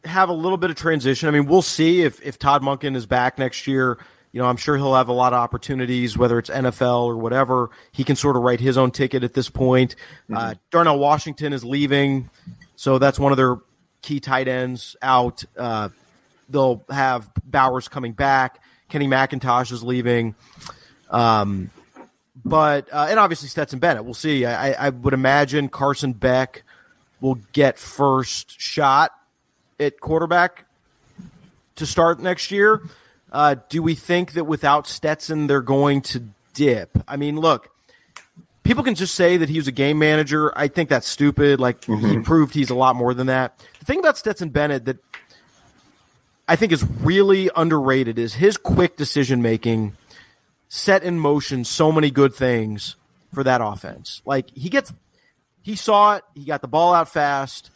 [0.08, 1.30] have a little bit of transition.
[1.30, 3.98] I mean, we'll see if, if Todd Monken is back next year.
[4.38, 7.72] You know, I'm sure he'll have a lot of opportunities, whether it's NFL or whatever.
[7.92, 9.96] He can sort of write his own ticket at this point.
[10.26, 10.38] Mm-hmm.
[10.38, 12.30] Uh, Darnell Washington is leaving,
[12.76, 13.56] so that's one of their
[14.04, 15.44] key tight ends out.
[15.58, 15.90] Uh,
[16.50, 18.62] they'll have Bowers coming back.
[18.90, 20.36] Kenny McIntosh is leaving.
[21.10, 21.72] Um,
[22.46, 24.06] but uh, and obviously Stetson Bennett.
[24.06, 24.46] We'll see.
[24.46, 26.62] I, I would imagine Carson Beck
[27.22, 29.14] will get first shot
[29.80, 30.66] at quarterback
[31.78, 32.84] to start next year.
[33.38, 36.24] Uh, do we think that without Stetson they're going to
[36.56, 36.90] dip?
[37.08, 37.70] I mean, look,
[38.64, 40.52] people can just say that he was a game manager.
[40.58, 41.60] I think that's stupid.
[41.60, 42.04] Like mm-hmm.
[42.04, 43.64] he proved he's a lot more than that.
[43.78, 44.98] The thing about Stetson Bennett that
[46.48, 49.96] I think is really underrated is his quick decision making
[50.68, 52.96] set in motion so many good things
[53.36, 54.24] for that offense.
[54.26, 54.92] Like he gets
[55.62, 57.70] he saw it, he got the ball out fast.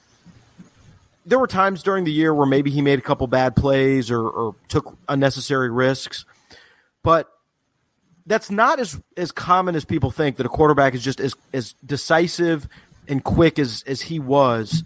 [1.25, 4.27] There were times during the year where maybe he made a couple bad plays or,
[4.27, 6.25] or took unnecessary risks,
[7.03, 7.29] but
[8.25, 11.73] that's not as as common as people think that a quarterback is just as as
[11.85, 12.67] decisive
[13.07, 14.83] and quick as as he was.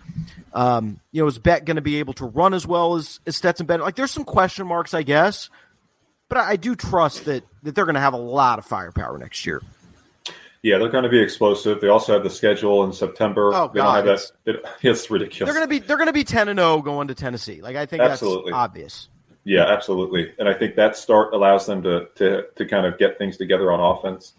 [0.54, 3.36] Um, you know, is Beck going to be able to run as well as, as
[3.36, 3.86] Stetson Bennett?
[3.86, 5.50] Like, there's some question marks, I guess,
[6.30, 9.18] but I, I do trust that that they're going to have a lot of firepower
[9.18, 9.62] next year.
[10.66, 11.80] Yeah, they're going to be explosive.
[11.80, 13.54] They also have the schedule in September.
[13.54, 15.54] Oh they God, it's, that, it, it's ridiculous.
[15.54, 17.62] They're going to be they're going to be ten and zero oh going to Tennessee.
[17.62, 18.52] Like I think absolutely.
[18.52, 19.10] that's obvious.
[19.44, 20.34] Yeah, absolutely.
[20.40, 23.72] And I think that start allows them to to to kind of get things together
[23.72, 24.34] on offense.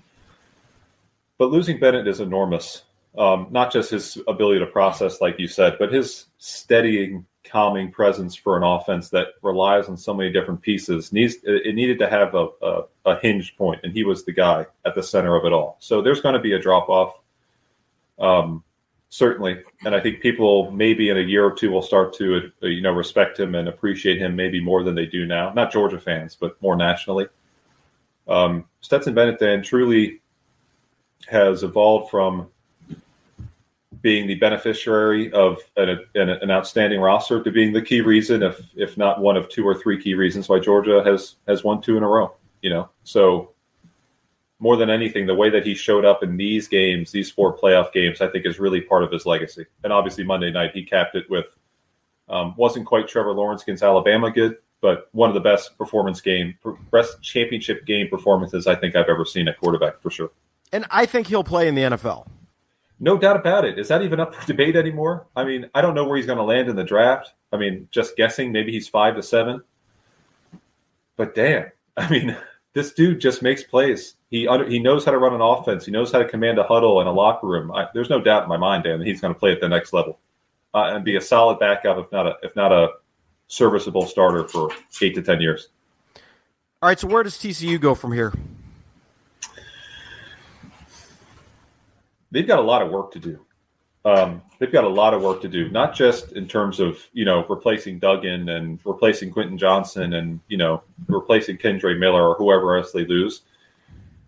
[1.39, 2.83] But losing Bennett is enormous.
[3.17, 8.35] Um, not just his ability to process, like you said, but his steadying, calming presence
[8.35, 11.13] for an offense that relies on so many different pieces.
[11.13, 14.67] Needs it needed to have a, a, a hinge point, and he was the guy
[14.85, 15.77] at the center of it all.
[15.81, 17.15] So there's going to be a drop off,
[18.19, 18.63] um,
[19.09, 22.67] certainly, and I think people maybe in a year or two will start to uh,
[22.67, 25.53] you know respect him and appreciate him maybe more than they do now.
[25.53, 27.27] Not Georgia fans, but more nationally.
[28.29, 30.21] Um, Stetson Bennett then truly
[31.29, 32.49] has evolved from
[34.03, 38.61] being the beneficiary of an, an, an, outstanding roster to being the key reason, if
[38.75, 41.97] if not one of two or three key reasons why Georgia has has won two
[41.97, 42.35] in a row.
[42.63, 43.53] You know, so
[44.59, 47.93] more than anything, the way that he showed up in these games, these four playoff
[47.93, 49.67] games, I think is really part of his legacy.
[49.85, 51.47] And obviously, Monday night he capped it with
[52.29, 56.57] um, wasn't quite Trevor Lawrence against Alabama good, but one of the best performance game,
[56.91, 60.31] best championship game performances I think I've ever seen at quarterback for sure.
[60.73, 62.27] And I think he'll play in the NFL.
[62.99, 63.79] No doubt about it.
[63.79, 65.27] Is that even up for debate anymore?
[65.37, 67.35] I mean, I don't know where he's going to land in the draft.
[67.53, 69.63] I mean, just guessing, maybe he's five to seven.
[71.17, 72.37] But damn, I mean,
[72.73, 74.15] this dude just makes plays.
[74.31, 75.87] He he knows how to run an offense.
[75.87, 77.71] He knows how to command a huddle and a locker room.
[77.71, 79.69] I, there's no doubt in my mind, Dan, that he's going to play at the
[79.69, 80.19] next level
[80.75, 82.89] uh, and be a solid backup, if not a if not a
[83.49, 85.69] serviceable starter for eight to ten years.
[86.83, 86.99] All right.
[86.99, 88.33] So where does TCU go from here?
[92.37, 93.47] They've got a lot of work to do.
[94.05, 97.25] Um, they've got a lot of work to do, not just in terms of you
[97.25, 102.77] know replacing Duggan and replacing Quentin Johnston and you know replacing Kendre Miller or whoever
[102.77, 103.41] else they lose.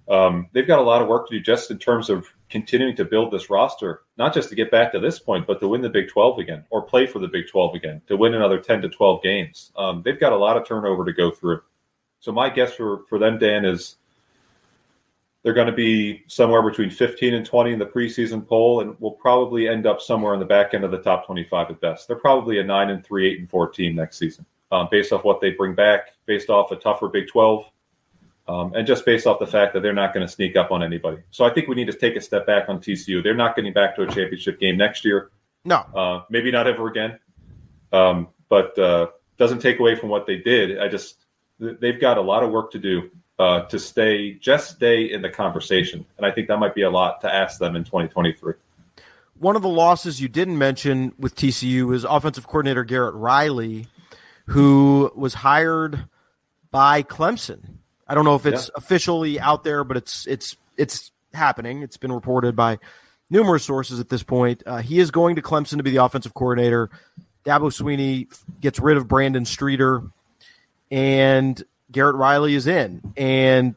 [0.08, 3.04] Um, they've got a lot of work to do just in terms of continuing to
[3.04, 5.90] build this roster, not just to get back to this point, but to win the
[5.90, 8.88] Big 12 again or play for the Big 12 again, to win another 10 to
[8.88, 9.70] 12 games.
[9.76, 11.60] Um, they've got a lot of turnover to go through.
[12.20, 13.96] So my guess for, for them, Dan, is
[15.42, 19.12] they're going to be somewhere between 15 and 20 in the preseason poll, and will
[19.12, 22.08] probably end up somewhere in the back end of the top 25 at best.
[22.08, 25.24] They're probably a 9 and 3, 8 and 4 team next season, um, based off
[25.24, 27.64] what they bring back, based off a tougher Big 12,
[28.48, 30.82] um, and just based off the fact that they're not going to sneak up on
[30.82, 31.18] anybody.
[31.30, 33.22] So I think we need to take a step back on TCU.
[33.22, 35.30] They're not getting back to a championship game next year.
[35.64, 35.76] No.
[35.94, 37.18] Uh, maybe not ever again.
[37.92, 40.78] Um, but uh, doesn't take away from what they did.
[40.78, 41.26] I just,
[41.58, 45.30] they've got a lot of work to do uh, to stay just stay in the
[45.30, 48.54] conversation, and I think that might be a lot to ask them in 2023.
[49.38, 53.86] One of the losses you didn't mention with TCU is offensive coordinator Garrett Riley,
[54.46, 56.06] who was hired
[56.72, 57.78] by Clemson.
[58.08, 58.74] I don't know if it's yeah.
[58.76, 61.82] officially out there, but it's it's it's happening.
[61.82, 62.78] It's been reported by
[63.30, 64.62] numerous sources at this point.
[64.66, 66.90] Uh, he is going to Clemson to be the offensive coordinator.
[67.44, 68.26] Dabo Swinney
[68.60, 70.02] gets rid of Brandon Streeter,
[70.90, 73.74] and Garrett Riley is in, and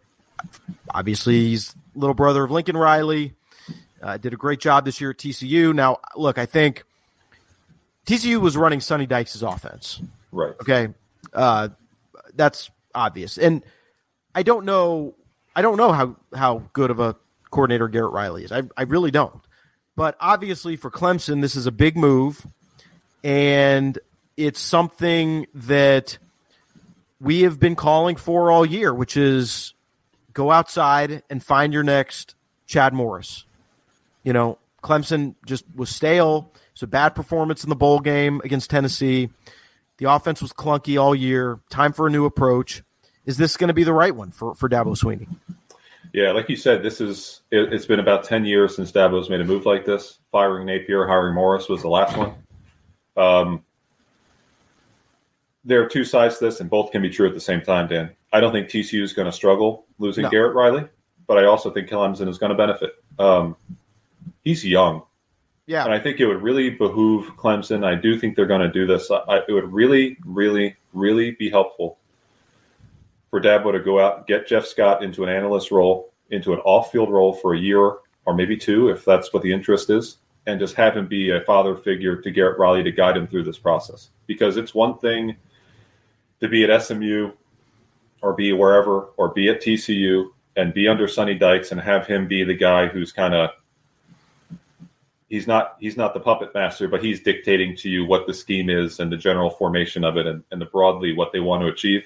[0.89, 3.33] obviously he's little brother of Lincoln Riley.
[4.01, 5.75] Uh, did a great job this year at TCU.
[5.75, 6.83] Now, look, I think
[8.05, 10.01] TCU was running Sonny Dykes' offense.
[10.31, 10.53] Right.
[10.61, 10.89] Okay,
[11.33, 11.69] uh,
[12.33, 13.63] that's obvious, and
[14.33, 15.15] I don't know.
[15.55, 17.15] I don't know how how good of a
[17.51, 18.51] coordinator Garrett Riley is.
[18.51, 19.41] I I really don't.
[19.95, 22.45] But obviously, for Clemson, this is a big move,
[23.23, 23.99] and
[24.37, 26.17] it's something that
[27.21, 29.73] we have been calling for all year, which is
[30.33, 33.45] go outside and find your next Chad Morris.
[34.23, 36.51] You know, Clemson just was stale.
[36.73, 39.29] It's a bad performance in the bowl game against Tennessee.
[39.97, 41.59] The offense was clunky all year.
[41.69, 42.81] Time for a new approach.
[43.25, 45.27] Is this going to be the right one for, for Dabo Swinney?
[46.13, 49.41] Yeah, like you said, this is it, has been about ten years since Dabo's made
[49.41, 50.17] a move like this.
[50.31, 52.33] Firing Napier, hiring Morris was the last one.
[53.15, 53.63] Um,
[55.63, 57.87] there are two sides to this, and both can be true at the same time.
[57.87, 60.29] Dan, I don't think TCU is going to struggle losing no.
[60.29, 60.87] Garrett Riley,
[61.27, 62.91] but I also think Clemson is going to benefit.
[63.19, 63.55] Um,
[64.43, 65.03] he's young,
[65.67, 67.85] yeah, and I think it would really behoove Clemson.
[67.85, 69.11] I do think they're going to do this.
[69.11, 71.97] I, it would really, really, really be helpful
[73.29, 76.59] for Dabo to go out and get Jeff Scott into an analyst role, into an
[76.59, 80.59] off-field role for a year or maybe two, if that's what the interest is, and
[80.59, 83.57] just have him be a father figure to Garrett Riley to guide him through this
[83.57, 84.09] process.
[84.27, 85.35] Because it's one thing
[86.41, 87.31] to be at SMU
[88.21, 90.25] or be wherever or be at TCU
[90.55, 93.51] and be under Sonny Dykes and have him be the guy who's kind of
[95.29, 98.69] he's not he's not the puppet master, but he's dictating to you what the scheme
[98.69, 101.67] is and the general formation of it and, and the broadly what they want to
[101.67, 102.03] achieve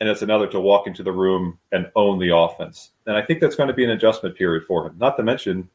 [0.00, 2.90] and it's another to walk into the room and own the offense.
[3.06, 4.96] And I think that's going to be an adjustment period for him.
[4.98, 5.68] Not to mention,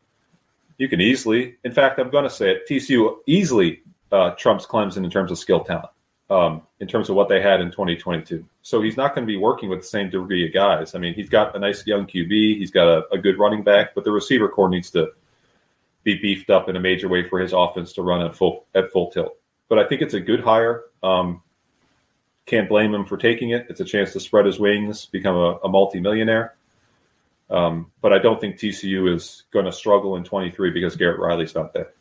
[0.78, 5.04] you can easily, in fact, I'm going to say it, TCU easily uh, trumps Clemson
[5.04, 5.90] in terms of skill talent,
[6.30, 8.46] um, in terms of what they had in 2022.
[8.62, 10.94] So he's not going to be working with the same degree of guys.
[10.94, 13.96] I mean, he's got a nice young QB, he's got a, a good running back,
[13.96, 15.12] but the receiver corps needs to
[16.04, 18.92] be beefed up in a major way for his offense to run at full at
[18.92, 19.36] full tilt.
[19.68, 20.84] But I think it's a good hire.
[21.04, 21.42] Um,
[22.46, 23.68] can't blame him for taking it.
[23.70, 26.56] It's a chance to spread his wings, become a, a multimillionaire.
[27.50, 31.56] Um, but I don't think TCU is going to struggle in 23 because Garrett Riley's
[31.56, 31.92] not there.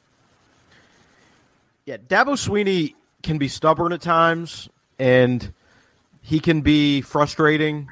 [1.86, 5.52] Yeah, Dabo Swinney can be stubborn at times, and
[6.22, 7.88] he can be frustrating,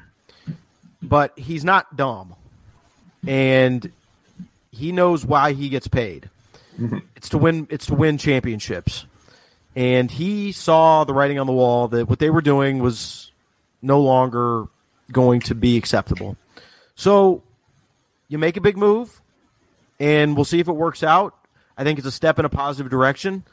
[1.01, 2.35] but he's not dumb,
[3.25, 3.91] and
[4.71, 6.29] he knows why he gets paid.
[6.79, 6.99] Mm-hmm.
[7.15, 7.67] It's to win.
[7.69, 9.05] It's to win championships
[9.77, 13.31] and he saw the writing on the wall that what they were doing was
[13.83, 14.65] no longer
[15.11, 16.35] going to be acceptable.
[16.95, 17.43] So
[18.27, 19.21] you make a big move,
[19.99, 21.37] and we'll see if it works out.
[21.77, 23.43] I think it's a step in a positive direction.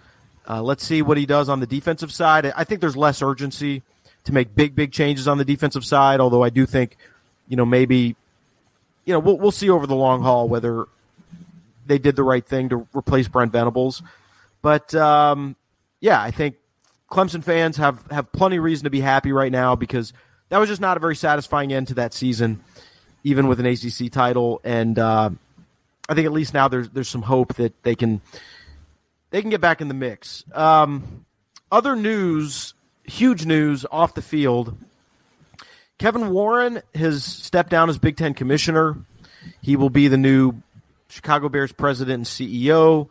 [0.48, 2.52] Uh, let's see what he does on the defensive side.
[2.56, 3.82] I think there's less urgency
[4.24, 6.20] to make big, big changes on the defensive side.
[6.20, 6.96] Although I do think,
[7.48, 8.16] you know, maybe,
[9.04, 10.86] you know, we'll we'll see over the long haul whether
[11.86, 14.02] they did the right thing to replace Brent Venables.
[14.62, 15.56] But um,
[16.00, 16.56] yeah, I think
[17.10, 20.12] Clemson fans have have plenty of reason to be happy right now because
[20.48, 22.60] that was just not a very satisfying end to that season,
[23.24, 24.60] even with an ACC title.
[24.64, 25.30] And uh,
[26.08, 28.20] I think at least now there's there's some hope that they can
[29.34, 30.44] they can get back in the mix.
[30.52, 31.26] Um,
[31.72, 34.76] other news, huge news off the field.
[35.98, 38.96] Kevin Warren has stepped down as Big Ten commissioner.
[39.60, 40.62] He will be the new
[41.08, 43.08] Chicago Bears president and CEO.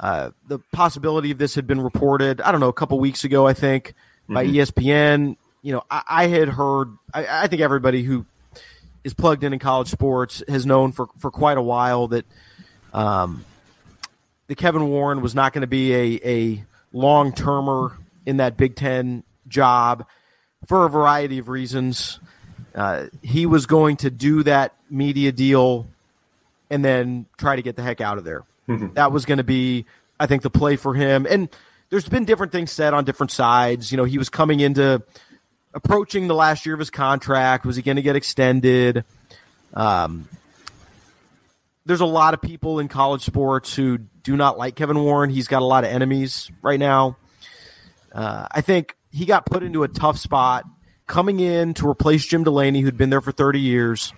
[0.00, 3.46] Uh, the possibility of this had been reported, I don't know, a couple weeks ago,
[3.46, 3.92] I think,
[4.30, 4.56] by mm-hmm.
[4.56, 5.36] ESPN.
[5.60, 8.24] You know, I, I had heard, I, I, think everybody who
[9.04, 12.24] is plugged in in college sports has known for, for quite a while that
[12.94, 13.44] um,
[14.46, 18.76] the Kevin Warren was not going to be a, a long termer in that Big
[18.76, 20.06] Ten job
[20.66, 22.18] for a variety of reasons.
[22.74, 25.86] Uh, he was going to do that media deal
[26.70, 28.44] and then try to get the heck out of there.
[28.68, 28.88] Mm-hmm.
[28.94, 29.86] That was going to be,
[30.18, 31.26] I think, the play for him.
[31.28, 31.48] And
[31.90, 33.92] there's been different things said on different sides.
[33.92, 35.02] You know, he was coming into
[35.72, 37.64] approaching the last year of his contract.
[37.64, 39.04] Was he going to get extended?
[39.72, 40.28] Um,
[41.84, 45.30] there's a lot of people in college sports who do not like Kevin Warren.
[45.30, 47.16] He's got a lot of enemies right now.
[48.12, 50.64] Uh, I think he got put into a tough spot
[51.06, 54.12] coming in to replace Jim Delaney, who'd been there for 30 years.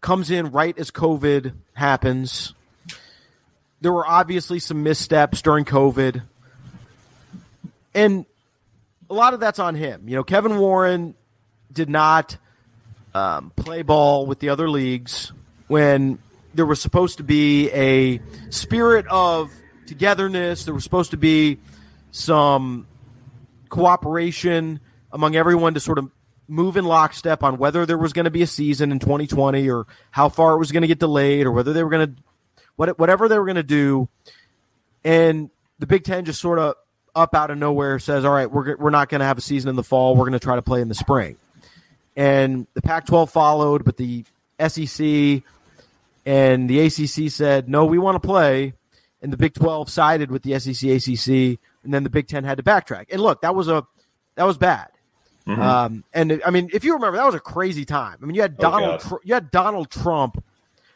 [0.00, 2.54] Comes in right as COVID happens
[3.80, 6.22] there were obviously some missteps during COVID.
[7.94, 8.26] And
[9.08, 10.08] a lot of that's on him.
[10.08, 11.14] You know, Kevin Warren
[11.72, 12.36] did not
[13.14, 15.32] um, play ball with the other leagues
[15.68, 16.18] when
[16.58, 19.52] there was supposed to be a spirit of
[19.86, 20.64] togetherness.
[20.64, 21.58] There was supposed to be
[22.10, 22.88] some
[23.68, 24.80] cooperation
[25.12, 26.10] among everyone to sort of
[26.48, 29.86] move in lockstep on whether there was going to be a season in 2020 or
[30.10, 32.22] how far it was going to get delayed or whether they were going to
[32.74, 34.08] what, whatever they were going to do.
[35.04, 36.74] And the Big Ten just sort of
[37.14, 39.68] up out of nowhere says, "All right, we're we're not going to have a season
[39.68, 40.16] in the fall.
[40.16, 41.36] We're going to try to play in the spring."
[42.16, 44.24] And the Pac-12 followed, but the
[44.58, 45.44] SEC
[46.28, 48.74] and the ACC said, "No, we want to play."
[49.22, 52.58] And the Big 12 sided with the SEC, ACC, and then the Big Ten had
[52.58, 53.06] to backtrack.
[53.10, 53.86] And look, that was a
[54.34, 54.88] that was bad.
[55.46, 55.62] Mm-hmm.
[55.62, 58.18] Um, and I mean, if you remember, that was a crazy time.
[58.22, 60.44] I mean, you had oh, Donald, oh, you had Donald Trump.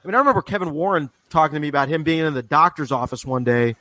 [0.04, 2.92] I mean, I remember Kevin Warren talking to me about him being in the doctor's
[2.92, 3.74] office one day,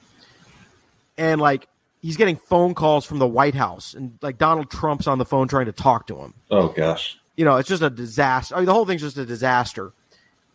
[1.17, 1.67] and like
[2.01, 5.49] he's getting phone calls from the White House, and like Donald Trump's on the phone
[5.49, 6.33] trying to talk to him.
[6.49, 8.55] Oh gosh, you know, it's just a disaster.
[8.55, 9.91] I mean, the whole thing's just a disaster.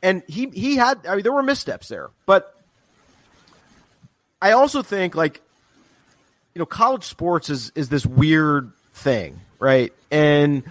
[0.03, 2.55] And he he had, I mean, there were missteps there, but
[4.41, 5.41] I also think like,
[6.55, 9.93] you know, college sports is is this weird thing, right?
[10.11, 10.65] And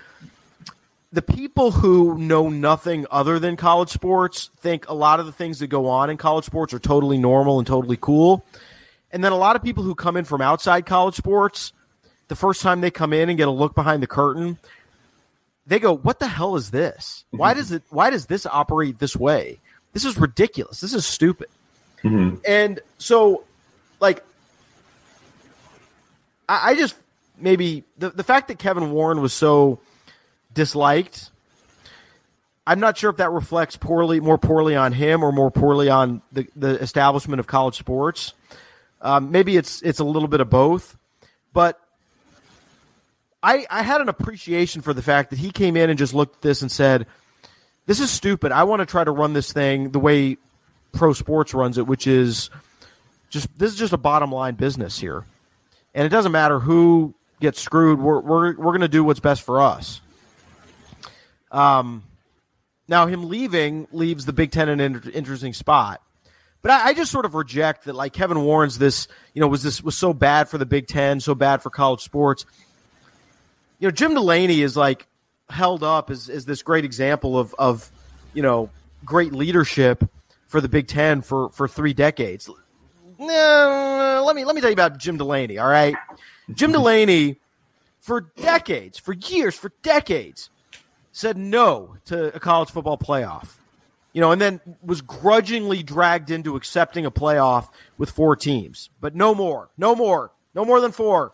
[1.11, 5.59] the people who know nothing other than college sports think a lot of the things
[5.59, 8.45] that go on in college sports are totally normal and totally cool.
[9.11, 11.71] And then a lot of people who come in from outside college sports,
[12.27, 14.57] the first time they come in and get a look behind the curtain,
[15.65, 17.25] they go, "What the hell is this?
[17.31, 17.83] Why does it?
[17.89, 19.59] Why does this operate this way?
[19.93, 20.81] This is ridiculous.
[20.81, 21.47] This is stupid."
[22.03, 22.37] Mm-hmm.
[22.45, 23.43] And so,
[23.99, 24.23] like,
[26.47, 26.95] I, I just
[27.37, 29.79] maybe the the fact that Kevin Warren was so
[30.53, 31.31] disliked.
[32.67, 36.23] I'm not sure if that reflects poorly, more poorly on him or more poorly on
[36.31, 38.33] the, the establishment of college sports.
[39.01, 40.97] Um, maybe it's it's a little bit of both,
[41.53, 41.79] but
[43.45, 46.37] I I had an appreciation for the fact that he came in and just looked
[46.37, 47.05] at this and said,
[47.85, 48.51] "This is stupid.
[48.51, 50.37] I want to try to run this thing the way
[50.93, 52.49] pro sports runs it, which is
[53.29, 55.25] just this is just a bottom line business here,
[55.93, 57.99] and it doesn't matter who gets screwed.
[57.99, 60.01] We're we're we're going to do what's best for us."
[61.51, 62.03] Um,
[62.87, 66.01] now him leaving leaves the Big Ten in an interesting spot
[66.65, 69.61] but I, I, just sort of reject that like Kevin Warren's this, you know, was
[69.61, 72.43] this was so bad for the Big Ten, so bad for college sports.
[73.79, 75.07] You know, Jim Delaney is like
[75.49, 77.91] held up as, as this great example of of,
[78.33, 78.69] you know,
[79.03, 80.03] great leadership
[80.47, 82.49] for the Big Ten for for three decades.
[83.17, 85.95] Let me let me tell you about Jim Delaney, all right?
[86.53, 87.39] Jim Delaney
[87.99, 90.49] for decades, for years, for decades,
[91.11, 93.57] said no to a college football playoff
[94.15, 97.67] you know, and then was grudgingly dragged into accepting a playoff
[97.97, 98.89] with four teams.
[99.01, 101.33] But no more, no more, no more than four,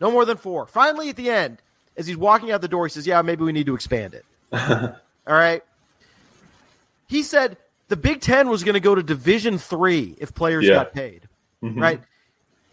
[0.00, 0.66] no more than four.
[0.66, 1.58] Finally, at the end,
[1.96, 4.24] as he's walking out the door, he says, "Yeah, maybe we need to expand it."
[4.52, 5.62] All right.
[7.08, 7.56] He said
[7.88, 10.74] the Big Ten was going to go to Division Three if players yeah.
[10.74, 11.28] got paid.
[11.62, 11.80] Mm-hmm.
[11.80, 12.00] Right.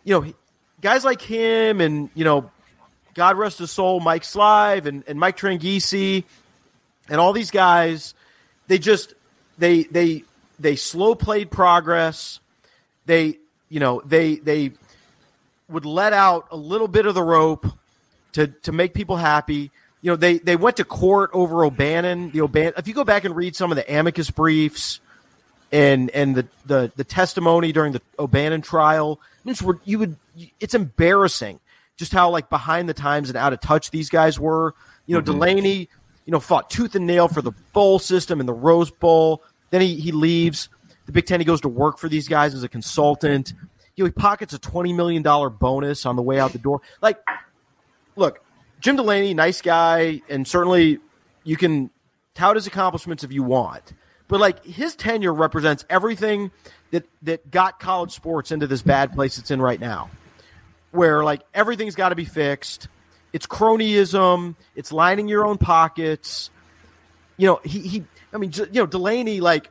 [0.04, 0.34] You know,
[0.82, 2.52] guys like him and you know,
[3.14, 6.24] God rest his soul, Mike Slive and, and Mike Tranghese
[7.10, 8.14] and all these guys,
[8.68, 9.14] they just
[9.58, 10.24] they they
[10.60, 12.40] they slow played progress.
[13.06, 14.74] They you know they they
[15.70, 17.66] would let out a little bit of the rope
[18.34, 19.72] to to make people happy.
[20.02, 22.32] You know they they went to court over O'Bannon.
[22.32, 22.74] The O'Bannon.
[22.78, 25.00] If you go back and read some of the amicus briefs
[25.72, 29.20] and and the the, the testimony during the O'Bannon trial,
[29.84, 30.18] you would
[30.60, 31.60] it's embarrassing
[31.98, 34.76] just how like behind the times and out of touch these guys were.
[35.08, 35.34] You know mm-hmm.
[35.34, 35.90] Delaney
[36.26, 39.44] you know, fought tooth and nail for the bowl system and the Rose Bowl.
[39.70, 40.70] Then he, he leaves
[41.06, 41.40] the Big Ten.
[41.40, 43.54] He goes to work for these guys as a consultant.
[43.96, 46.82] He pockets a twenty million dollar bonus on the way out the door.
[47.02, 47.20] Like,
[48.16, 48.40] look,
[48.80, 51.00] Jim Delaney, nice guy, and certainly
[51.44, 51.90] you can
[52.34, 53.94] tout his accomplishments if you want.
[54.28, 56.52] But like his tenure represents everything
[56.92, 60.10] that that got college sports into this bad place it's in right now,
[60.92, 62.90] where like everything's got to be fixed
[63.36, 64.56] it's cronyism.
[64.78, 66.50] It's lining your own pockets.
[67.36, 69.70] You know, he, he I mean, you know, Delaney, like,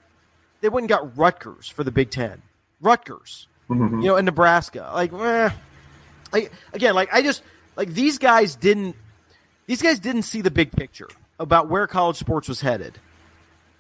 [0.61, 2.43] they went and got Rutgers for the Big Ten.
[2.83, 4.01] Rutgers, mm-hmm.
[4.01, 4.91] you know, in Nebraska.
[4.95, 5.51] Like, eh,
[6.33, 7.43] like, again, like, I just,
[7.77, 8.97] like, these guys didn't,
[9.67, 11.09] these guys didn't see the big picture
[11.39, 12.99] about where college sports was headed.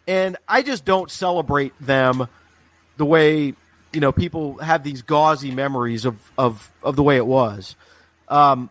[0.06, 2.28] And I just don't celebrate them
[2.96, 3.54] the way,
[3.92, 7.76] you know, people have these gauzy memories of, of, of the way it was.
[8.28, 8.70] Um,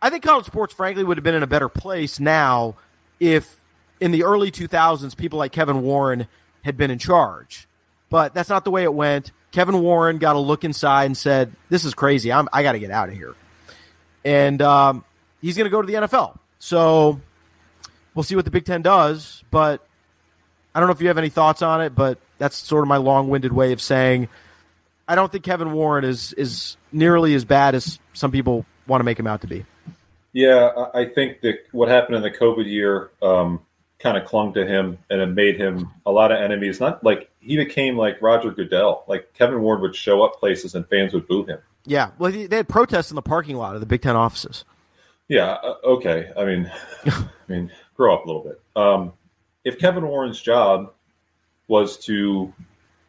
[0.00, 2.76] I think college sports, frankly, would have been in a better place now
[3.18, 3.60] if
[4.00, 6.26] in the early 2000s people like Kevin Warren
[6.62, 7.66] had been in charge.
[8.08, 9.32] But that's not the way it went.
[9.56, 12.30] Kevin Warren got a look inside and said, "This is crazy.
[12.30, 13.34] I'm, I got to get out of here."
[14.22, 15.02] And um,
[15.40, 16.36] he's going to go to the NFL.
[16.58, 17.22] So
[18.14, 19.42] we'll see what the Big Ten does.
[19.50, 19.82] But
[20.74, 21.94] I don't know if you have any thoughts on it.
[21.94, 24.28] But that's sort of my long-winded way of saying
[25.08, 29.04] I don't think Kevin Warren is is nearly as bad as some people want to
[29.04, 29.64] make him out to be.
[30.34, 33.60] Yeah, I think that what happened in the COVID year um,
[34.00, 36.78] kind of clung to him and it made him a lot of enemies.
[36.78, 39.04] Not like he became like Roger Goodell.
[39.06, 41.58] Like Kevin Warren would show up places and fans would boo him.
[41.84, 44.64] Yeah, well, they had protests in the parking lot of the Big Ten offices.
[45.28, 45.52] Yeah.
[45.62, 46.30] Uh, okay.
[46.36, 46.70] I mean,
[47.06, 48.60] I mean, grow up a little bit.
[48.74, 49.12] Um,
[49.64, 50.92] if Kevin Warren's job
[51.68, 52.52] was to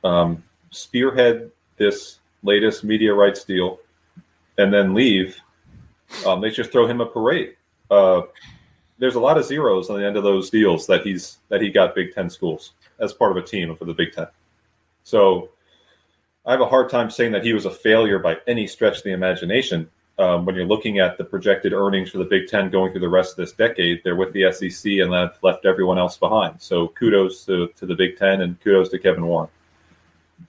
[0.04, 3.80] um, spearhead this latest media rights deal
[4.58, 5.40] and then leave,
[6.26, 7.56] um, they just throw him a parade.
[7.90, 8.22] Uh,
[9.00, 11.70] there's a lot of zeros on the end of those deals that he's that he
[11.70, 14.28] got Big Ten schools as part of a team for the Big Ten.
[15.04, 15.50] So
[16.46, 19.04] I have a hard time saying that he was a failure by any stretch of
[19.04, 19.90] the imagination.
[20.20, 23.10] Um, when you're looking at the projected earnings for the Big Ten going through the
[23.10, 26.60] rest of this decade, they're with the SEC and left, left everyone else behind.
[26.62, 29.50] So kudos to, to the Big Ten and kudos to Kevin Warren.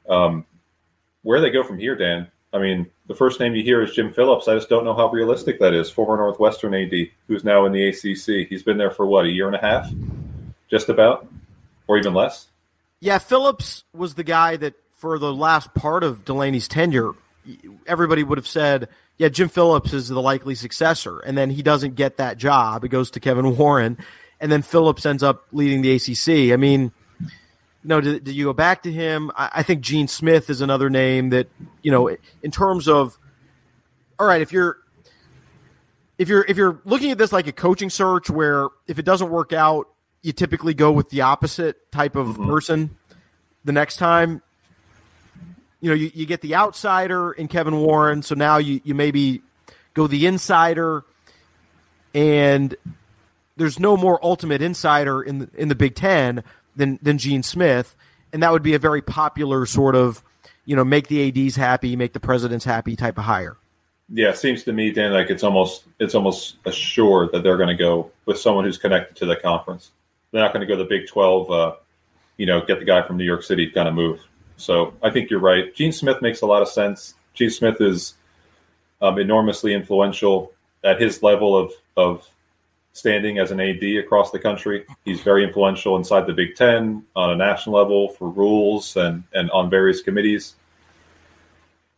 [0.08, 0.46] Um,
[1.22, 2.28] where they go from here, Dan?
[2.52, 4.48] I mean, the first name you hear is Jim Phillips.
[4.48, 5.90] I just don't know how realistic that is.
[5.90, 6.92] Former Northwestern AD,
[7.26, 8.48] who's now in the ACC.
[8.48, 9.90] He's been there for what a year and a half,
[10.70, 11.26] just about,
[11.88, 12.48] or even less.
[13.00, 17.12] Yeah, Phillips was the guy that for the last part of Delaney's tenure,
[17.86, 21.94] everybody would have said, "Yeah, Jim Phillips is the likely successor," and then he doesn't
[21.94, 22.84] get that job.
[22.84, 23.98] It goes to Kevin Warren,
[24.40, 26.52] and then Phillips ends up leading the ACC.
[26.52, 26.92] I mean
[27.84, 29.30] no, did, did you go back to him?
[29.36, 31.48] I, I think Gene Smith is another name that
[31.82, 33.18] you know, in terms of,
[34.18, 34.78] all right, if you're
[36.18, 39.30] if you're if you're looking at this like a coaching search where if it doesn't
[39.30, 39.88] work out,
[40.28, 42.48] you typically go with the opposite type of mm-hmm.
[42.48, 42.96] person
[43.64, 44.42] the next time.
[45.80, 49.42] You know, you, you get the outsider in Kevin Warren, so now you, you maybe
[49.94, 51.04] go the insider
[52.14, 52.76] and
[53.56, 56.44] there's no more ultimate insider in the, in the Big Ten
[56.76, 57.96] than than Gene Smith,
[58.32, 60.22] and that would be a very popular sort of,
[60.64, 63.56] you know, make the ads happy, make the presidents happy type of hire.
[64.10, 67.68] Yeah, it seems to me, Dan, like it's almost it's almost assured that they're going
[67.68, 69.90] to go with someone who's connected to the conference.
[70.30, 71.74] They're not going to go to the Big Twelve, uh,
[72.36, 74.20] you know, get the guy from New York City kind of move.
[74.56, 75.74] So I think you're right.
[75.74, 77.14] Gene Smith makes a lot of sense.
[77.34, 78.14] Gene Smith is
[79.00, 80.52] um, enormously influential
[80.84, 82.28] at his level of of
[82.92, 84.84] standing as an AD across the country.
[85.04, 89.50] He's very influential inside the Big Ten on a national level for rules and, and
[89.52, 90.56] on various committees.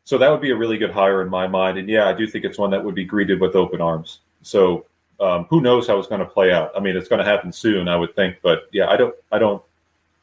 [0.04, 1.78] So that would be a really good hire in my mind.
[1.78, 4.20] And yeah, I do think it's one that would be greeted with open arms.
[4.42, 4.86] So
[5.20, 6.72] um, who knows how it's going to play out?
[6.76, 8.38] I mean, it's going to happen soon, I would think.
[8.42, 9.62] But yeah, I don't, I don't,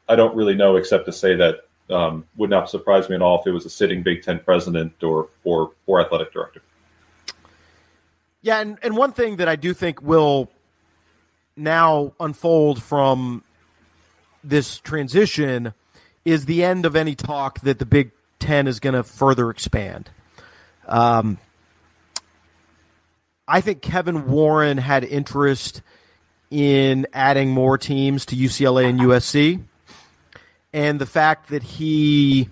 [0.08, 3.40] I don't really know except to say that um, would not surprise me at all
[3.40, 6.62] if it was a sitting Big Ten president or or or athletic director.
[8.40, 10.50] Yeah, and, and one thing that I do think will
[11.56, 13.42] now unfold from
[14.44, 15.74] this transition
[16.24, 20.10] is the end of any talk that the Big Ten is going to further expand.
[20.86, 21.38] Um,
[23.48, 25.82] I think Kevin Warren had interest
[26.50, 29.62] in adding more teams to UCLA and USC.
[30.72, 32.48] And the fact that he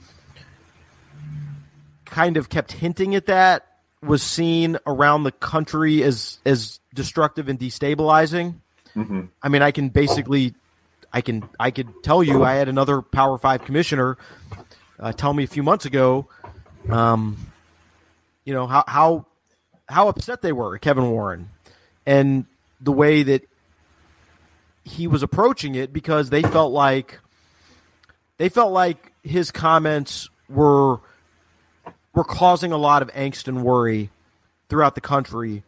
[2.07, 3.67] kind of kept hinting at that
[4.03, 8.55] was seen around the country as as destructive and destabilizing.
[8.95, 9.23] Mm-hmm.
[9.43, 10.55] I mean, I can basically,
[11.13, 14.17] I can, I could tell you, I had another Power Five commissioner
[14.99, 16.29] uh, tell me a few months ago,
[16.89, 17.37] um,
[18.45, 19.27] you know how how
[19.89, 21.51] how upset they were, Kevin Warren,
[22.05, 22.47] and
[22.81, 23.49] the way that
[24.85, 27.19] he was approaching it because they felt like
[28.39, 31.01] they felt like his comments were
[32.15, 34.11] were causing a lot of angst and worry
[34.69, 35.63] throughout the country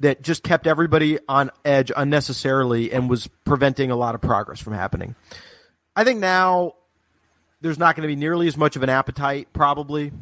[0.00, 4.72] that just kept everybody on edge unnecessarily and was preventing a lot of progress from
[4.72, 5.14] happening.
[5.94, 6.74] I think now
[7.60, 10.12] there's not going to be nearly as much of an appetite, probably,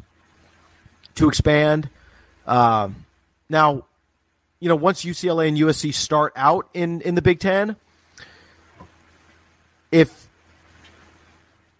[1.15, 1.89] to expand.
[2.45, 3.05] Um,
[3.49, 3.85] now,
[4.59, 7.75] you know, once UCLA and USC start out in, in the Big Ten,
[9.91, 10.27] if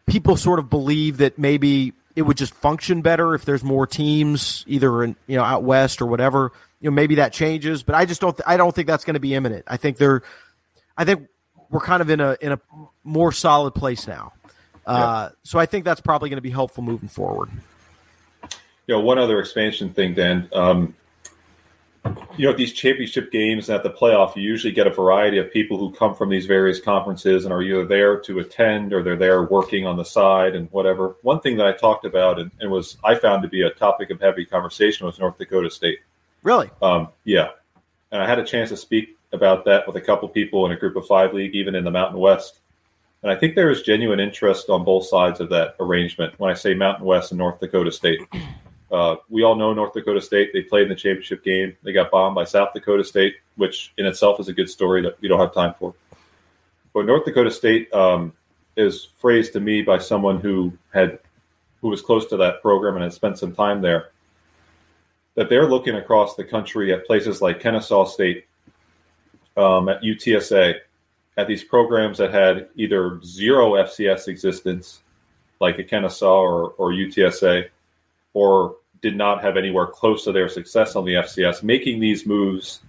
[0.08, 4.64] people sort of believe that maybe it would just function better if there's more teams,
[4.68, 6.52] either in you know out west or whatever,
[6.82, 9.14] you know maybe that changes, but I just don't th- I don't think that's going
[9.14, 9.66] to be imminent.
[9.68, 10.24] I think they're
[10.98, 11.28] I think
[11.70, 12.60] we're kind of in a in a
[13.04, 14.34] more solid place now.
[14.86, 17.50] Uh, So I think that's probably going to be helpful moving forward.
[18.88, 20.50] You know, one other expansion thing, Dan.
[20.52, 20.96] Um,
[22.38, 25.38] you know, at these championship games and at the playoff, you usually get a variety
[25.38, 29.04] of people who come from these various conferences and are either there to attend or
[29.04, 31.18] they're there working on the side and whatever.
[31.22, 34.10] One thing that I talked about and, and was I found to be a topic
[34.10, 36.00] of heavy conversation was North Dakota State.
[36.44, 36.70] Really?
[36.82, 37.50] Um, yeah.
[38.12, 40.78] And I had a chance to speak about that with a couple people in a
[40.78, 42.60] group of five league, even in the Mountain West.
[43.22, 46.40] And I think there is genuine interest on both sides of that arrangement.
[46.40, 48.22] When I say Mountain West and North Dakota State,
[48.92, 50.52] uh, we all know North Dakota State.
[50.54, 51.76] They played in the championship game.
[51.84, 55.20] They got bombed by South Dakota State, which in itself is a good story that
[55.22, 55.94] we don't have time for.
[56.94, 58.34] But North Dakota State um,
[58.76, 61.20] is phrased to me by someone who had
[61.82, 64.12] who was close to that program and had spent some time there
[65.36, 68.46] that they're looking across the country at places like Kennesaw State,
[69.56, 70.76] um, at UTSA,
[71.38, 75.02] at these programs that had either zero FCS existence,
[75.62, 77.70] like a Kennesaw or, or UTSA,
[78.34, 82.82] or did not have anywhere close to their success on the FCS, making these moves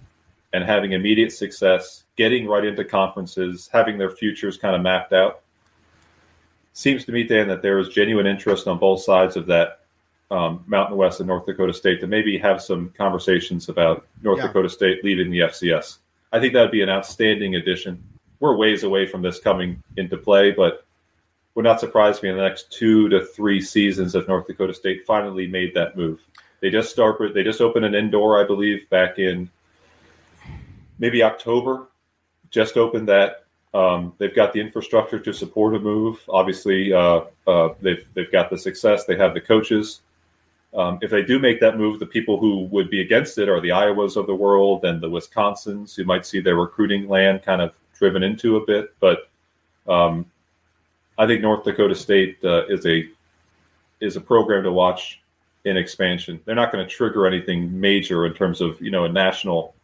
[0.53, 5.41] and having immediate success, getting right into conferences, having their futures kind of mapped out.
[6.73, 9.81] Seems to me, Dan, that there is genuine interest on both sides of that
[10.29, 14.47] um, Mountain West and North Dakota State to maybe have some conversations about North yeah.
[14.47, 15.97] Dakota State leaving the FCS.
[16.31, 18.01] I think that would be an outstanding addition.
[18.39, 20.85] We're ways away from this coming into play, but
[21.55, 25.05] would not surprise me in the next two to three seasons if North Dakota State
[25.05, 26.21] finally made that move.
[26.61, 27.33] They just started.
[27.33, 29.49] They just opened an indoor, I believe, back in
[30.99, 31.87] maybe October.
[32.51, 33.45] Just opened that.
[33.73, 36.19] Um, they've got the infrastructure to support a move.
[36.29, 39.05] Obviously, uh, uh, they've they've got the success.
[39.05, 40.01] They have the coaches.
[40.73, 43.59] Um, if they do make that move, the people who would be against it are
[43.59, 47.61] the Iowas of the world and the Wisconsins, who might see their recruiting land kind
[47.61, 48.93] of driven into a bit.
[48.99, 49.29] But
[49.87, 50.25] um,
[51.21, 53.07] I think North Dakota State uh, is a
[53.99, 55.21] is a program to watch
[55.63, 56.39] in expansion.
[56.45, 59.75] They're not going to trigger anything major in terms of you know a national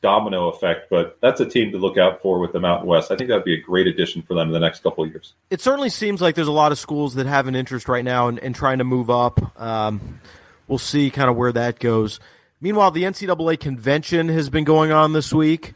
[0.00, 3.10] domino effect, but that's a team to look out for with the Mountain West.
[3.10, 5.10] I think that would be a great addition for them in the next couple of
[5.10, 5.34] years.
[5.50, 8.28] It certainly seems like there's a lot of schools that have an interest right now
[8.28, 9.60] in, in trying to move up.
[9.60, 10.20] Um,
[10.68, 12.18] we'll see kind of where that goes.
[12.62, 15.74] Meanwhile, the NCAA convention has been going on this week.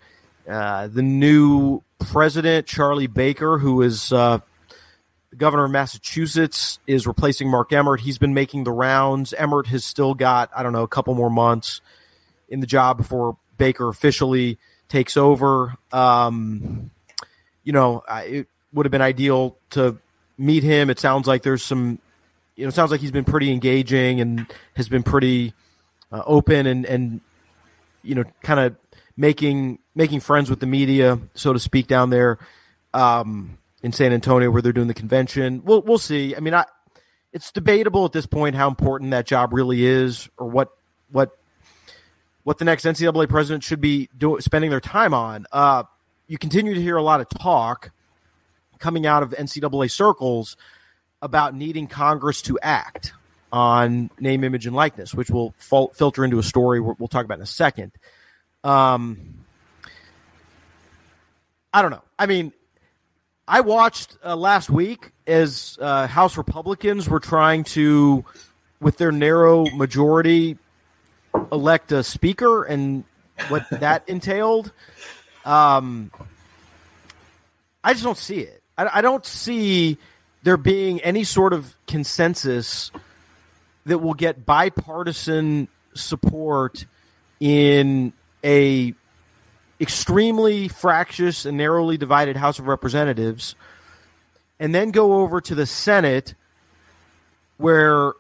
[0.48, 4.38] Uh, the new president, Charlie Baker, who is uh,
[5.32, 8.00] the governor of Massachusetts, is replacing Mark Emmert.
[8.00, 9.32] He's been making the rounds.
[9.32, 11.80] Emmert has still got, I don't know, a couple more months
[12.50, 14.58] in the job before Baker officially
[14.88, 15.74] takes over.
[15.90, 16.90] Um,
[17.64, 19.96] you know, it would have been ideal to
[20.36, 20.90] meet him.
[20.90, 21.98] It sounds like there's some,
[22.54, 25.54] you know, it sounds like he's been pretty engaging and has been pretty
[26.12, 27.22] uh, open and and
[28.02, 28.76] you know, kind of
[29.16, 32.38] making making friends with the media, so to speak, down there
[32.94, 35.62] um, in San Antonio where they're doing the convention.
[35.64, 36.36] We'll we'll see.
[36.36, 36.64] I mean, I
[37.32, 40.70] it's debatable at this point how important that job really is, or what
[41.10, 41.36] what
[42.44, 45.46] what the next NCAA president should be do, spending their time on.
[45.52, 45.84] Uh,
[46.26, 47.90] you continue to hear a lot of talk
[48.78, 50.56] coming out of NCAA circles
[51.20, 53.12] about needing Congress to act
[53.52, 57.38] on name, image, and likeness, which will fil- filter into a story we'll talk about
[57.38, 57.92] in a second.
[58.64, 59.44] Um,
[61.72, 62.02] I don't know.
[62.18, 62.52] I mean,
[63.46, 68.24] I watched uh, last week as uh, House Republicans were trying to,
[68.80, 70.58] with their narrow majority,
[71.50, 73.04] elect a speaker and
[73.48, 74.72] what that entailed.
[75.44, 76.12] Um,
[77.82, 78.62] I just don't see it.
[78.78, 79.98] I, I don't see
[80.44, 82.92] there being any sort of consensus
[83.86, 86.86] that will get bipartisan support
[87.40, 88.12] in
[88.44, 88.94] a
[89.82, 93.56] extremely fractious and narrowly divided House of Representatives,
[94.60, 96.34] and then go over to the Senate
[97.56, 98.12] where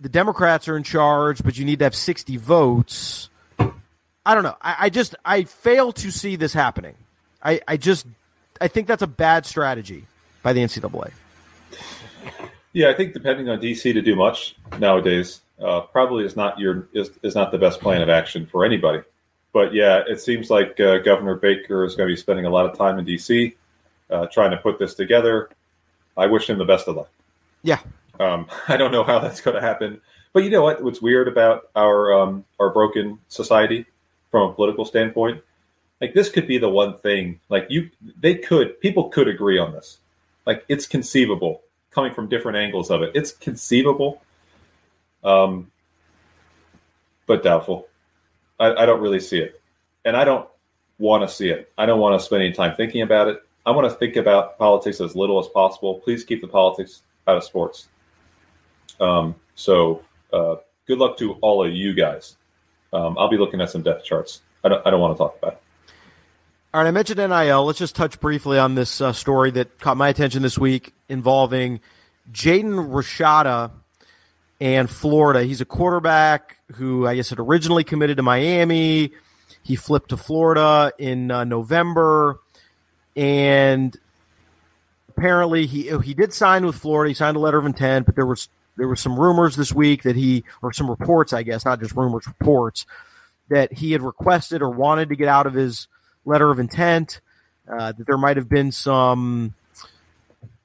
[0.00, 3.28] the Democrats are in charge, but you need to have 60 votes.
[3.58, 4.56] I don't know.
[4.62, 6.94] I, I just I fail to see this happening.
[7.42, 8.06] I, I just
[8.60, 10.06] I think that's a bad strategy
[10.42, 11.12] by the NCAA.
[12.72, 16.88] Yeah, I think depending on DC to do much nowadays uh, probably is not your
[16.94, 19.02] is, is not the best plan of action for anybody.
[19.52, 22.66] But yeah, it seems like uh, Governor Baker is going to be spending a lot
[22.66, 23.54] of time in DC
[24.10, 25.50] uh, trying to put this together.
[26.16, 27.10] I wish him the best of luck.
[27.62, 27.80] Yeah,
[28.18, 30.00] um, I don't know how that's going to happen.
[30.32, 30.82] But you know what?
[30.82, 33.86] What's weird about our um, our broken society
[34.30, 35.42] from a political standpoint?
[36.00, 37.40] Like this could be the one thing.
[37.48, 37.90] Like you,
[38.20, 39.98] they could people could agree on this.
[40.46, 43.12] Like it's conceivable coming from different angles of it.
[43.14, 44.22] It's conceivable,
[45.24, 45.70] um,
[47.26, 47.88] but doubtful.
[48.60, 49.60] I, I don't really see it,
[50.04, 50.48] and I don't
[50.98, 51.72] want to see it.
[51.76, 53.42] I don't want to spend any time thinking about it.
[53.66, 56.00] I want to think about politics as little as possible.
[56.00, 57.88] Please keep the politics out of sports.
[59.00, 60.02] Um, so
[60.32, 60.56] uh,
[60.86, 62.36] good luck to all of you guys.
[62.92, 64.42] Um, I'll be looking at some depth charts.
[64.62, 65.62] I don't, I don't want to talk about it.
[66.72, 67.64] All right, I mentioned NIL.
[67.64, 71.80] Let's just touch briefly on this uh, story that caught my attention this week involving
[72.30, 73.72] Jaden Rashada
[74.60, 75.42] and Florida.
[75.42, 79.12] He's a quarterback who I guess had originally committed to Miami.
[79.62, 82.40] He flipped to Florida in uh, November,
[83.14, 83.96] and
[85.08, 87.10] apparently he he did sign with Florida.
[87.10, 90.04] He signed a letter of intent, but there was there were some rumors this week
[90.04, 92.86] that he, or some reports, I guess, not just rumors, reports,
[93.50, 95.86] that he had requested or wanted to get out of his
[96.24, 97.20] letter of intent,
[97.70, 99.54] uh, that there might have been some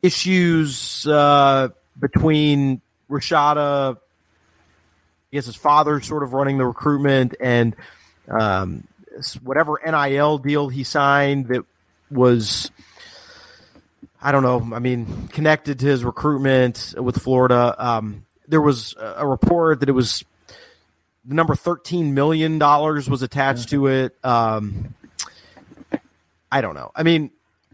[0.02, 1.68] issues uh,
[2.00, 2.80] between
[3.10, 3.98] Rashada,
[5.36, 7.76] guess his father sort of running the recruitment and
[8.30, 8.88] um,
[9.44, 11.64] whatever NIL deal he signed that
[12.10, 12.72] was
[14.22, 14.76] I don't know.
[14.76, 17.76] I mean, connected to his recruitment with Florida.
[17.78, 20.26] Um, there was a report that it was
[21.26, 24.16] the number thirteen million dollars was attached to it.
[24.24, 24.96] Um,
[26.52, 26.92] I don't know.
[26.96, 27.30] I mean,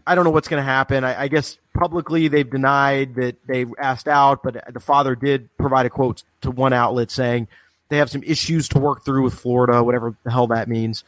[0.06, 1.04] I don't know what's going to happen.
[1.04, 5.86] I, I, guess publicly they've denied that they asked out, but the father did provide
[5.86, 7.48] a quote to one outlet saying
[7.88, 11.04] they have some issues to work through with Florida, whatever the hell that means.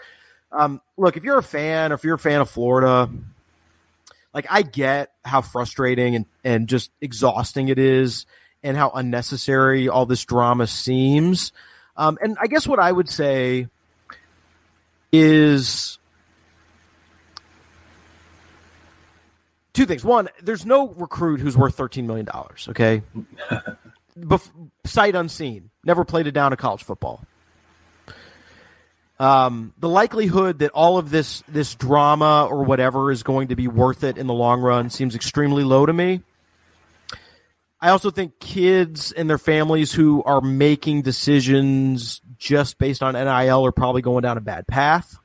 [0.53, 3.11] Um, look, if you're a fan, or if you're a fan of Florida,
[4.33, 8.27] like I get how frustrating and, and just exhausting it is
[8.62, 11.53] and how unnecessary all this drama seems.
[11.97, 13.69] Um, and I guess what I would say
[15.12, 15.99] is
[19.75, 20.05] two things.
[20.05, 22.29] One, there's no recruit who's worth $13 million,
[22.68, 23.03] okay?
[24.18, 27.25] Bef- sight unseen, never played it down in college football.
[29.18, 33.68] Um, the likelihood that all of this this drama or whatever is going to be
[33.68, 36.22] worth it in the long run seems extremely low to me.
[37.81, 43.64] I also think kids and their families who are making decisions just based on NIL
[43.66, 45.18] are probably going down a bad path.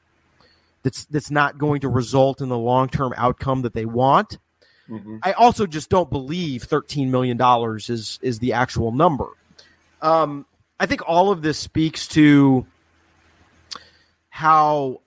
[0.89, 4.39] That's that's not going to result in the long term outcome that they want.
[4.89, 5.17] Mm-hmm.
[5.21, 9.27] I also just don't believe thirteen million dollars is is the actual number.
[10.01, 10.47] Um,
[10.79, 12.65] I think all of this speaks to
[14.31, 15.01] how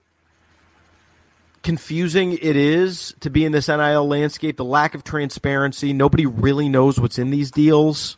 [1.63, 5.91] confusing it is to be in this NIL landscape, the lack of transparency.
[5.91, 8.15] Nobody really knows what's in these deals.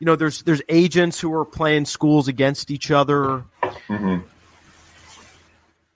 [0.00, 3.44] You know, there's there's agents who are playing schools against each other.
[3.62, 4.26] Mm-hmm.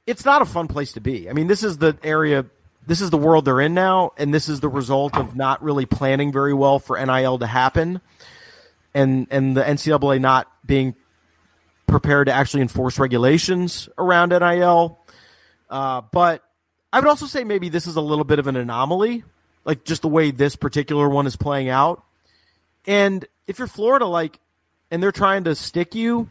[0.06, 1.28] It's not a fun place to be.
[1.28, 2.46] I mean, this is the area,
[2.86, 5.86] this is the world they're in now, and this is the result of not really
[5.86, 8.00] planning very well for NIL to happen,
[8.94, 10.94] and and the NCAA not being
[11.86, 14.98] prepared to actually enforce regulations around NIL.
[15.68, 16.42] Uh, but
[16.92, 19.24] I would also say maybe this is a little bit of an anomaly,
[19.64, 22.04] like just the way this particular one is playing out.
[22.86, 24.38] And if you're Florida, like,
[24.90, 26.30] and they're trying to stick you,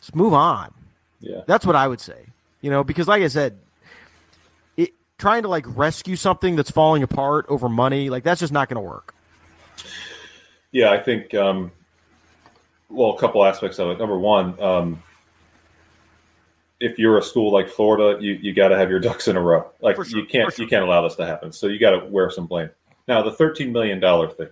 [0.00, 0.72] just move on.
[1.20, 2.26] Yeah, that's what I would say.
[2.60, 3.58] You know, because like I said,
[4.76, 8.68] it, trying to like rescue something that's falling apart over money, like that's just not
[8.68, 9.14] going to work.
[10.72, 11.72] Yeah, I think um,
[12.90, 13.98] well, a couple aspects of it.
[13.98, 15.02] Number one, um,
[16.80, 19.40] if you're a school like Florida, you, you got to have your ducks in a
[19.40, 19.70] row.
[19.80, 20.64] Like sure, you can't sure.
[20.64, 21.52] you can't allow this to happen.
[21.52, 22.70] So you got to wear some blame.
[23.06, 24.48] Now the thirteen million dollar thing.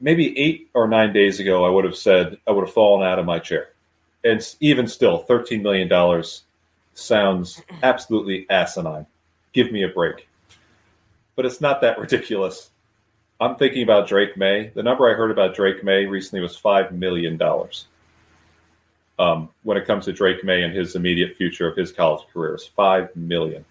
[0.00, 3.18] Maybe eight or nine days ago, I would have said I would have fallen out
[3.18, 3.70] of my chair,
[4.26, 6.44] and even still, thirteen million dollars
[6.94, 9.06] sounds absolutely asinine.
[9.52, 10.28] Give me a break.
[11.34, 12.70] But it's not that ridiculous
[13.40, 14.70] I'm thinking about Drake Maye.
[14.74, 17.86] The number I heard about Drake Maye recently was five million dollars.
[19.18, 22.54] Um, when it comes to Drake Maye and his immediate future of his college career,
[22.54, 23.64] is five million.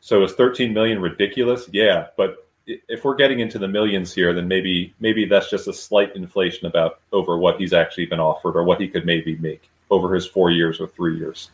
[0.00, 1.68] So is 13 million ridiculous?
[1.72, 5.72] Yeah, but if we're getting into the millions here, then maybe maybe that's just a
[5.72, 9.68] slight inflation about over what he's actually been offered or what he could maybe make
[9.90, 11.50] over his four years or three years.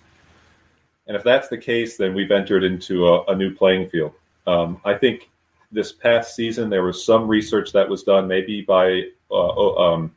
[1.07, 4.13] And if that's the case, then we've entered into a, a new playing field.
[4.47, 5.31] Um, I think
[5.73, 10.15] this past season, there was some research that was done, maybe by uh, um,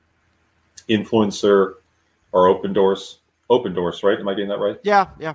[0.89, 1.75] influencer
[2.31, 3.17] or Opendorse.
[3.49, 4.17] Open doors, right?
[4.17, 4.79] Am I getting that right?
[4.83, 5.33] Yeah, yeah.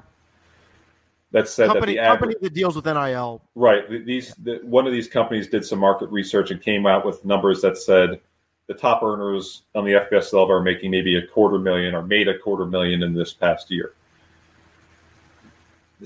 [1.37, 3.43] That said company, that the company that deals with NIL.
[3.55, 3.89] Right.
[4.07, 7.61] These the, one of these companies did some market research and came out with numbers
[7.63, 8.21] that said
[8.67, 12.29] the top earners on the FBS level are making maybe a quarter million or made
[12.29, 13.93] a quarter million in this past year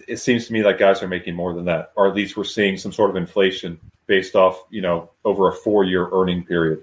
[0.07, 2.45] it seems to me like guys are making more than that, or at least we're
[2.45, 6.83] seeing some sort of inflation based off, you know, over a four year earning period.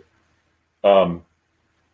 [0.83, 1.23] Um,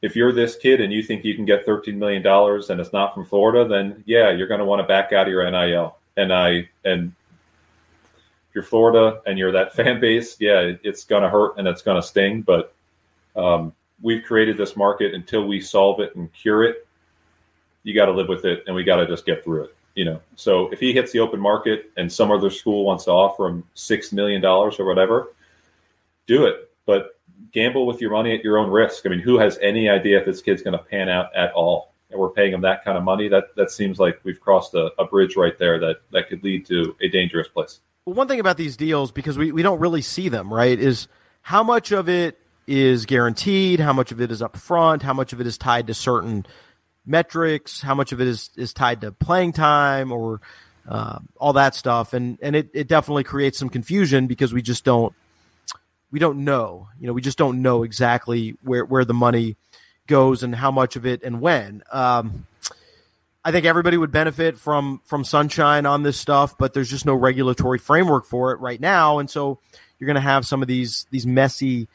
[0.02, 3.14] if you're this kid and you think you can get $13 million and it's not
[3.14, 5.98] from Florida, then yeah, you're going to want to back out of your NIL.
[6.18, 7.14] And I, and
[8.50, 11.82] if you're Florida and you're that fan base, yeah, it's going to hurt and it's
[11.82, 12.42] to sting.
[12.42, 12.74] But
[13.36, 16.88] um, we've created this market until we solve it and cure it.
[17.84, 20.06] You got to live with it and we got to just get through it you
[20.06, 23.48] know so if he hits the open market and some other school wants to offer
[23.48, 25.34] him six million dollars or whatever
[26.28, 27.20] do it but
[27.52, 30.26] gamble with your money at your own risk i mean who has any idea if
[30.26, 33.04] this kid's going to pan out at all and we're paying them that kind of
[33.04, 36.44] money that that seems like we've crossed a, a bridge right there that that could
[36.44, 39.80] lead to a dangerous place well one thing about these deals because we, we don't
[39.80, 41.08] really see them right is
[41.42, 45.42] how much of it is guaranteed how much of it is upfront how much of
[45.42, 46.46] it is tied to certain
[47.06, 50.42] metrics, how much of it is, is tied to playing time or
[50.88, 52.14] uh, all that stuff.
[52.14, 55.14] And, and it, it definitely creates some confusion because we just don't,
[56.12, 59.56] we don't know, you know, we just don't know exactly where, where the money
[60.08, 61.84] goes and how much of it and when.
[61.92, 62.46] Um,
[63.46, 67.14] I think everybody would benefit from from sunshine on this stuff, but there's just no
[67.14, 69.60] regulatory framework for it right now, and so
[70.00, 71.88] you're going to have some of these these messy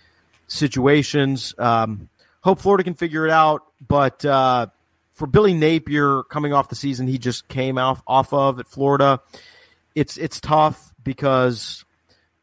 [0.46, 1.54] situations.
[1.58, 2.10] Um,
[2.42, 4.66] hope Florida can figure it out, but uh,
[5.14, 9.20] for Billy Napier coming off the season he just came off off of at Florida,
[9.94, 11.84] it's it's tough because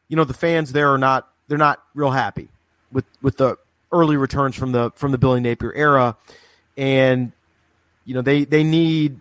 [0.07, 2.49] you know the fans there are not they're not real happy
[2.91, 3.57] with with the
[3.95, 6.17] early returns from the from the Billy Napier era,
[6.77, 7.31] and
[8.03, 9.19] you know they they need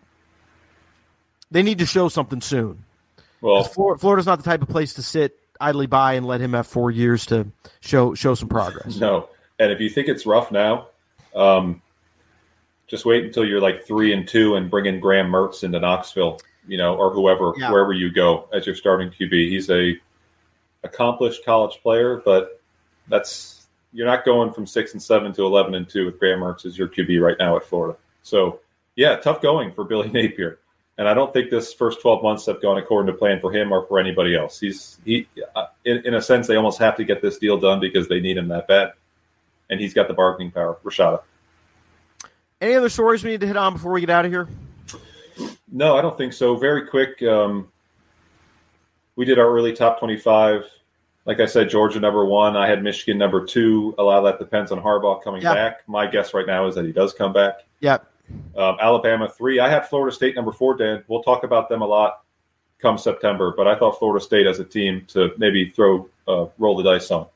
[1.50, 2.84] they need to show something soon.
[3.40, 6.66] Well, Florida's not the type of place to sit idly by and let him have
[6.66, 7.48] four years to
[7.80, 8.96] show show some progress.
[8.96, 10.88] No, and if you think it's rough now,
[11.34, 11.80] um,
[12.86, 16.40] just wait until you're like three and two and bring in Graham Mertz into Knoxville,
[16.66, 17.70] you know, or whoever, yeah.
[17.70, 19.48] wherever you go as your starting QB.
[19.48, 19.98] He's a
[20.82, 22.60] accomplished college player, but
[23.08, 23.63] that's
[23.94, 26.76] you're not going from six and seven to eleven and two with Graham Mertz as
[26.76, 27.96] your QB right now at Florida.
[28.22, 28.60] So
[28.96, 30.58] yeah, tough going for Billy Napier.
[30.96, 33.72] And I don't think this first 12 months have gone according to plan for him
[33.72, 34.60] or for anybody else.
[34.60, 35.26] He's he,
[35.56, 38.20] uh, in, in a sense, they almost have to get this deal done because they
[38.20, 38.92] need him that bad,
[39.70, 40.78] and he's got the bargaining power.
[40.84, 41.22] Rashada.
[42.60, 44.48] Any other stories we need to hit on before we get out of here?
[45.70, 46.54] No, I don't think so.
[46.54, 47.20] Very quick.
[47.24, 47.68] Um,
[49.16, 50.64] we did our early top 25.
[51.26, 52.56] Like I said, Georgia number one.
[52.56, 53.94] I had Michigan number two.
[53.98, 55.54] A lot of that depends on Harbaugh coming yep.
[55.54, 55.88] back.
[55.88, 57.64] My guess right now is that he does come back.
[57.80, 58.06] Yep.
[58.56, 59.58] Um, Alabama three.
[59.60, 60.76] I had Florida State number four.
[60.76, 62.24] Dan, we'll talk about them a lot
[62.78, 66.76] come September, but I thought Florida State as a team to maybe throw uh, roll
[66.76, 67.26] the dice on.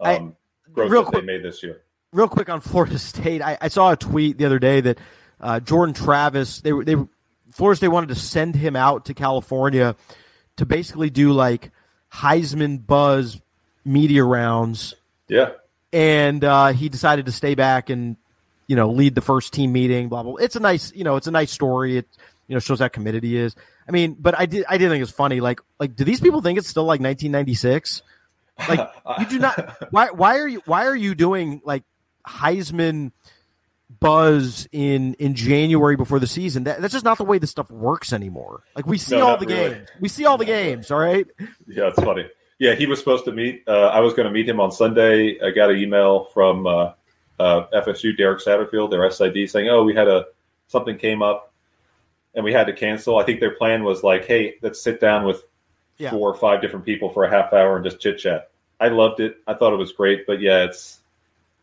[0.00, 0.36] Um,
[0.68, 1.82] I, growth that quick, they made this year.
[2.12, 4.98] Real quick on Florida State, I, I saw a tweet the other day that
[5.40, 6.96] uh, Jordan Travis they they
[7.52, 9.94] Florida State wanted to send him out to California
[10.56, 11.70] to basically do like
[12.12, 13.40] Heisman buzz
[13.84, 14.94] media rounds.
[15.28, 15.50] Yeah.
[15.92, 18.16] And uh, he decided to stay back and
[18.72, 20.36] you know, lead the first team meeting, blah, blah.
[20.36, 21.98] It's a nice, you know, it's a nice story.
[21.98, 22.08] It,
[22.48, 23.54] you know, shows how committed he is.
[23.86, 25.40] I mean, but I did, I did think it's funny.
[25.40, 28.00] Like, like, do these people think it's still like 1996?
[28.66, 31.82] Like, you do not, why, why are you, why are you doing like
[32.26, 33.12] Heisman
[34.00, 36.64] buzz in, in January before the season?
[36.64, 38.62] That, that's just not the way this stuff works anymore.
[38.74, 39.74] Like, we see no, all the really.
[39.74, 39.88] games.
[40.00, 40.90] We see all the games.
[40.90, 41.26] All right.
[41.66, 42.26] Yeah, it's funny.
[42.58, 43.64] Yeah, he was supposed to meet.
[43.66, 45.36] Uh, I was going to meet him on Sunday.
[45.40, 46.92] I got an email from uh,
[47.40, 50.26] uh, FSU Derek Satterfield, their SID, saying, "Oh, we had a
[50.68, 51.52] something came up,
[52.36, 55.24] and we had to cancel." I think their plan was like, "Hey, let's sit down
[55.24, 55.42] with
[55.98, 56.10] yeah.
[56.10, 59.18] four or five different people for a half hour and just chit chat." I loved
[59.18, 59.38] it.
[59.46, 61.00] I thought it was great, but yeah, it's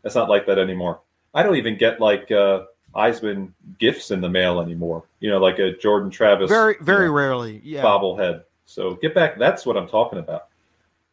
[0.04, 1.00] it's not like that anymore.
[1.34, 2.64] I don't even get like uh,
[2.94, 5.04] Heisman gifts in the mail anymore.
[5.20, 6.48] You know, like a Jordan Travis.
[6.48, 7.60] Very, very you know, rarely.
[7.64, 7.82] Yeah.
[7.82, 8.44] Bobblehead.
[8.66, 9.38] So get back.
[9.38, 10.46] That's what I'm talking about.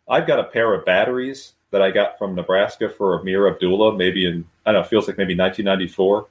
[0.07, 4.25] I've got a pair of batteries that I got from Nebraska for Ameer Abdullah, maybe
[4.25, 6.27] in I don't know, feels like maybe 1994.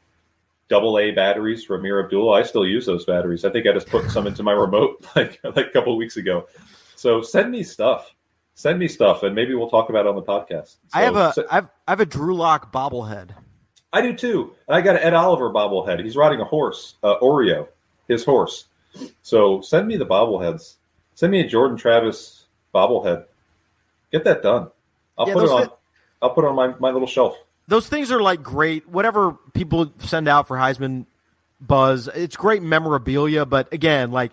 [0.69, 2.41] Double A batteries for Ameer Abdullah.
[2.41, 3.45] I still use those batteries.
[3.45, 6.17] I think I just put some into my remote like like a couple of weeks
[6.17, 6.49] ago.
[6.97, 8.13] So send me stuff.
[8.55, 10.69] Send me stuff, and maybe we'll talk about it on the podcast.
[10.69, 13.33] So, I have a so, I've, I have a Drew Lock bobblehead.
[13.93, 16.03] I do too, and I got an Ed Oliver bobblehead.
[16.03, 17.69] He's riding a horse, uh, Oreo,
[18.09, 18.67] his horse.
[19.23, 20.75] So send me the bobbleheads.
[21.15, 23.25] Send me a Jordan Travis bobblehead.
[24.13, 24.69] Get that done.
[25.19, 25.61] I'll yeah, put it on.
[25.63, 25.71] Th-
[26.23, 27.37] I'll put it on my, my little shelf.
[27.69, 28.89] Those things are like great.
[28.89, 31.07] Whatever people send out for Heisman
[31.61, 33.45] buzz, it's great memorabilia.
[33.45, 34.33] But again, like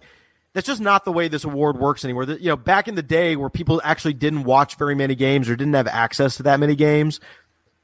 [0.54, 2.26] that's just not the way this award works anymore.
[2.26, 5.56] You know, back in the day where people actually didn't watch very many games or
[5.56, 7.20] didn't have access to that many games,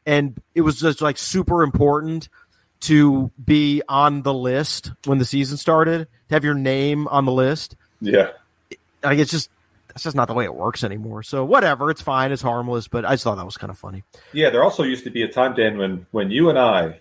[0.10, 2.30] and it was just like super important
[2.80, 7.32] to be on the list when the season started, to have your name on the
[7.32, 7.76] list.
[8.02, 8.32] Yeah.
[9.04, 9.52] Like it's just
[9.90, 11.22] that's just not the way it works anymore.
[11.22, 14.04] So whatever, it's fine, it's harmless, but I just thought that was kind of funny.
[14.34, 17.00] Yeah, there also used to be a time, Dan, when when you and I,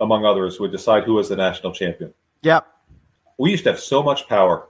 [0.00, 2.12] among others, would decide who was the national champion.
[2.42, 2.66] Yep.
[3.38, 4.66] We used to have so much power.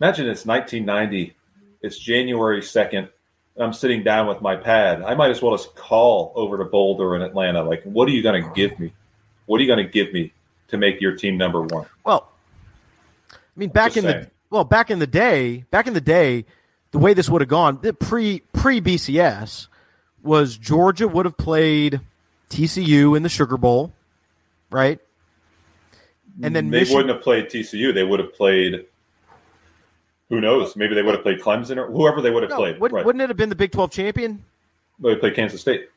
[0.00, 1.34] Imagine it's 1990.
[1.80, 3.08] It's January 2nd.
[3.58, 5.02] I'm sitting down with my pad.
[5.02, 7.62] I might as well just call over to Boulder in Atlanta.
[7.62, 8.92] Like, what are you going to give me?
[9.46, 10.32] What are you going to give me
[10.68, 11.86] to make your team number one?
[12.04, 12.28] Well,
[13.32, 14.24] I mean, back just in saying.
[14.24, 16.44] the well, back in the day, back in the day,
[16.90, 19.68] the way this would have gone pre pre BCS
[20.22, 22.00] was Georgia would have played
[22.50, 23.92] TCU in the Sugar Bowl,
[24.70, 25.00] right?
[26.42, 27.94] And then they Michigan, wouldn't have played TCU.
[27.94, 28.86] They would have played.
[30.28, 30.76] Who knows?
[30.76, 32.80] Maybe they would have played Clemson or whoever they would have no, played.
[32.80, 33.06] Wouldn't, right.
[33.06, 34.44] wouldn't it have been the Big Twelve champion?
[34.98, 35.88] They played Kansas State.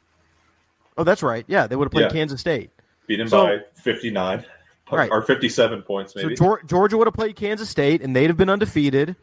[0.98, 1.46] Oh, that's right.
[1.48, 2.10] Yeah, they would have played yeah.
[2.10, 2.70] Kansas State.
[3.08, 4.46] Beat them so, by fifty nine,
[4.92, 5.10] right.
[5.10, 6.16] or fifty seven points.
[6.16, 6.36] Maybe.
[6.36, 9.16] So Georgia would have played Kansas State, and they'd have been undefeated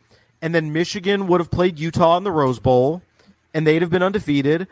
[0.42, 3.02] and then Michigan would have played Utah in the Rose Bowl,
[3.54, 4.68] and they'd have been undefeated.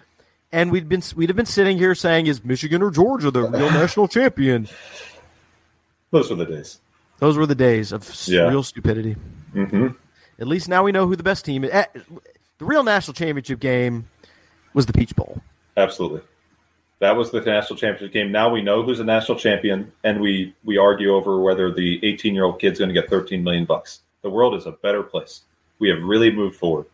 [0.52, 3.70] and we'd been we'd have been sitting here saying, "Is Michigan or Georgia the real
[3.72, 4.68] national champion?"
[6.12, 6.78] Those were the days.
[7.18, 8.48] Those were the days of Yeah.
[8.48, 9.16] real stupidity.
[9.52, 9.88] hmm
[10.38, 11.70] At least now we know who the best team is.
[11.72, 11.84] Eh,
[12.58, 14.08] The real national championship game
[14.72, 15.40] was the Peach Bowl.
[15.76, 16.20] Absolutely.
[17.00, 18.32] That was the national championship game.
[18.32, 22.34] Now we know who's a national champion, and we we argue over whether the 18
[22.34, 24.00] year old kid's going to get 13 million bucks.
[24.22, 25.42] The world is a better place.
[25.78, 26.86] We have really moved forward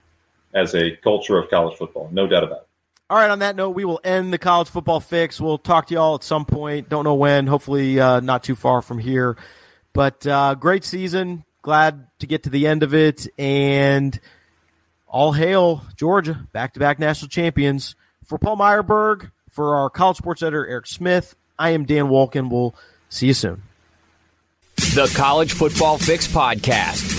[0.55, 2.67] as a culture of college football, no doubt about it.
[3.09, 5.41] All right, on that note, we will end the college football fix.
[5.41, 6.89] We'll talk to y'all at some point.
[6.89, 7.47] Don't know when.
[7.47, 9.37] Hopefully, uh, not too far from here.
[9.93, 11.45] But uh, great season.
[11.63, 13.27] Glad to get to the end of it.
[13.39, 14.19] And
[15.07, 17.95] all hail Georgia, back to back national champions.
[18.25, 22.51] For Paul Myerberg, for our college sports editor, Eric Smith, I am Dan Wolken.
[22.51, 22.75] We'll
[23.09, 23.63] see you soon.
[24.77, 27.19] The College Football Fix Podcast.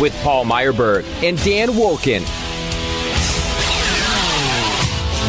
[0.00, 2.20] With Paul Myerberg and Dan Wolken.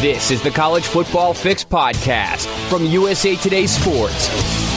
[0.00, 4.67] This is the College Football Fix Podcast from USA Today Sports.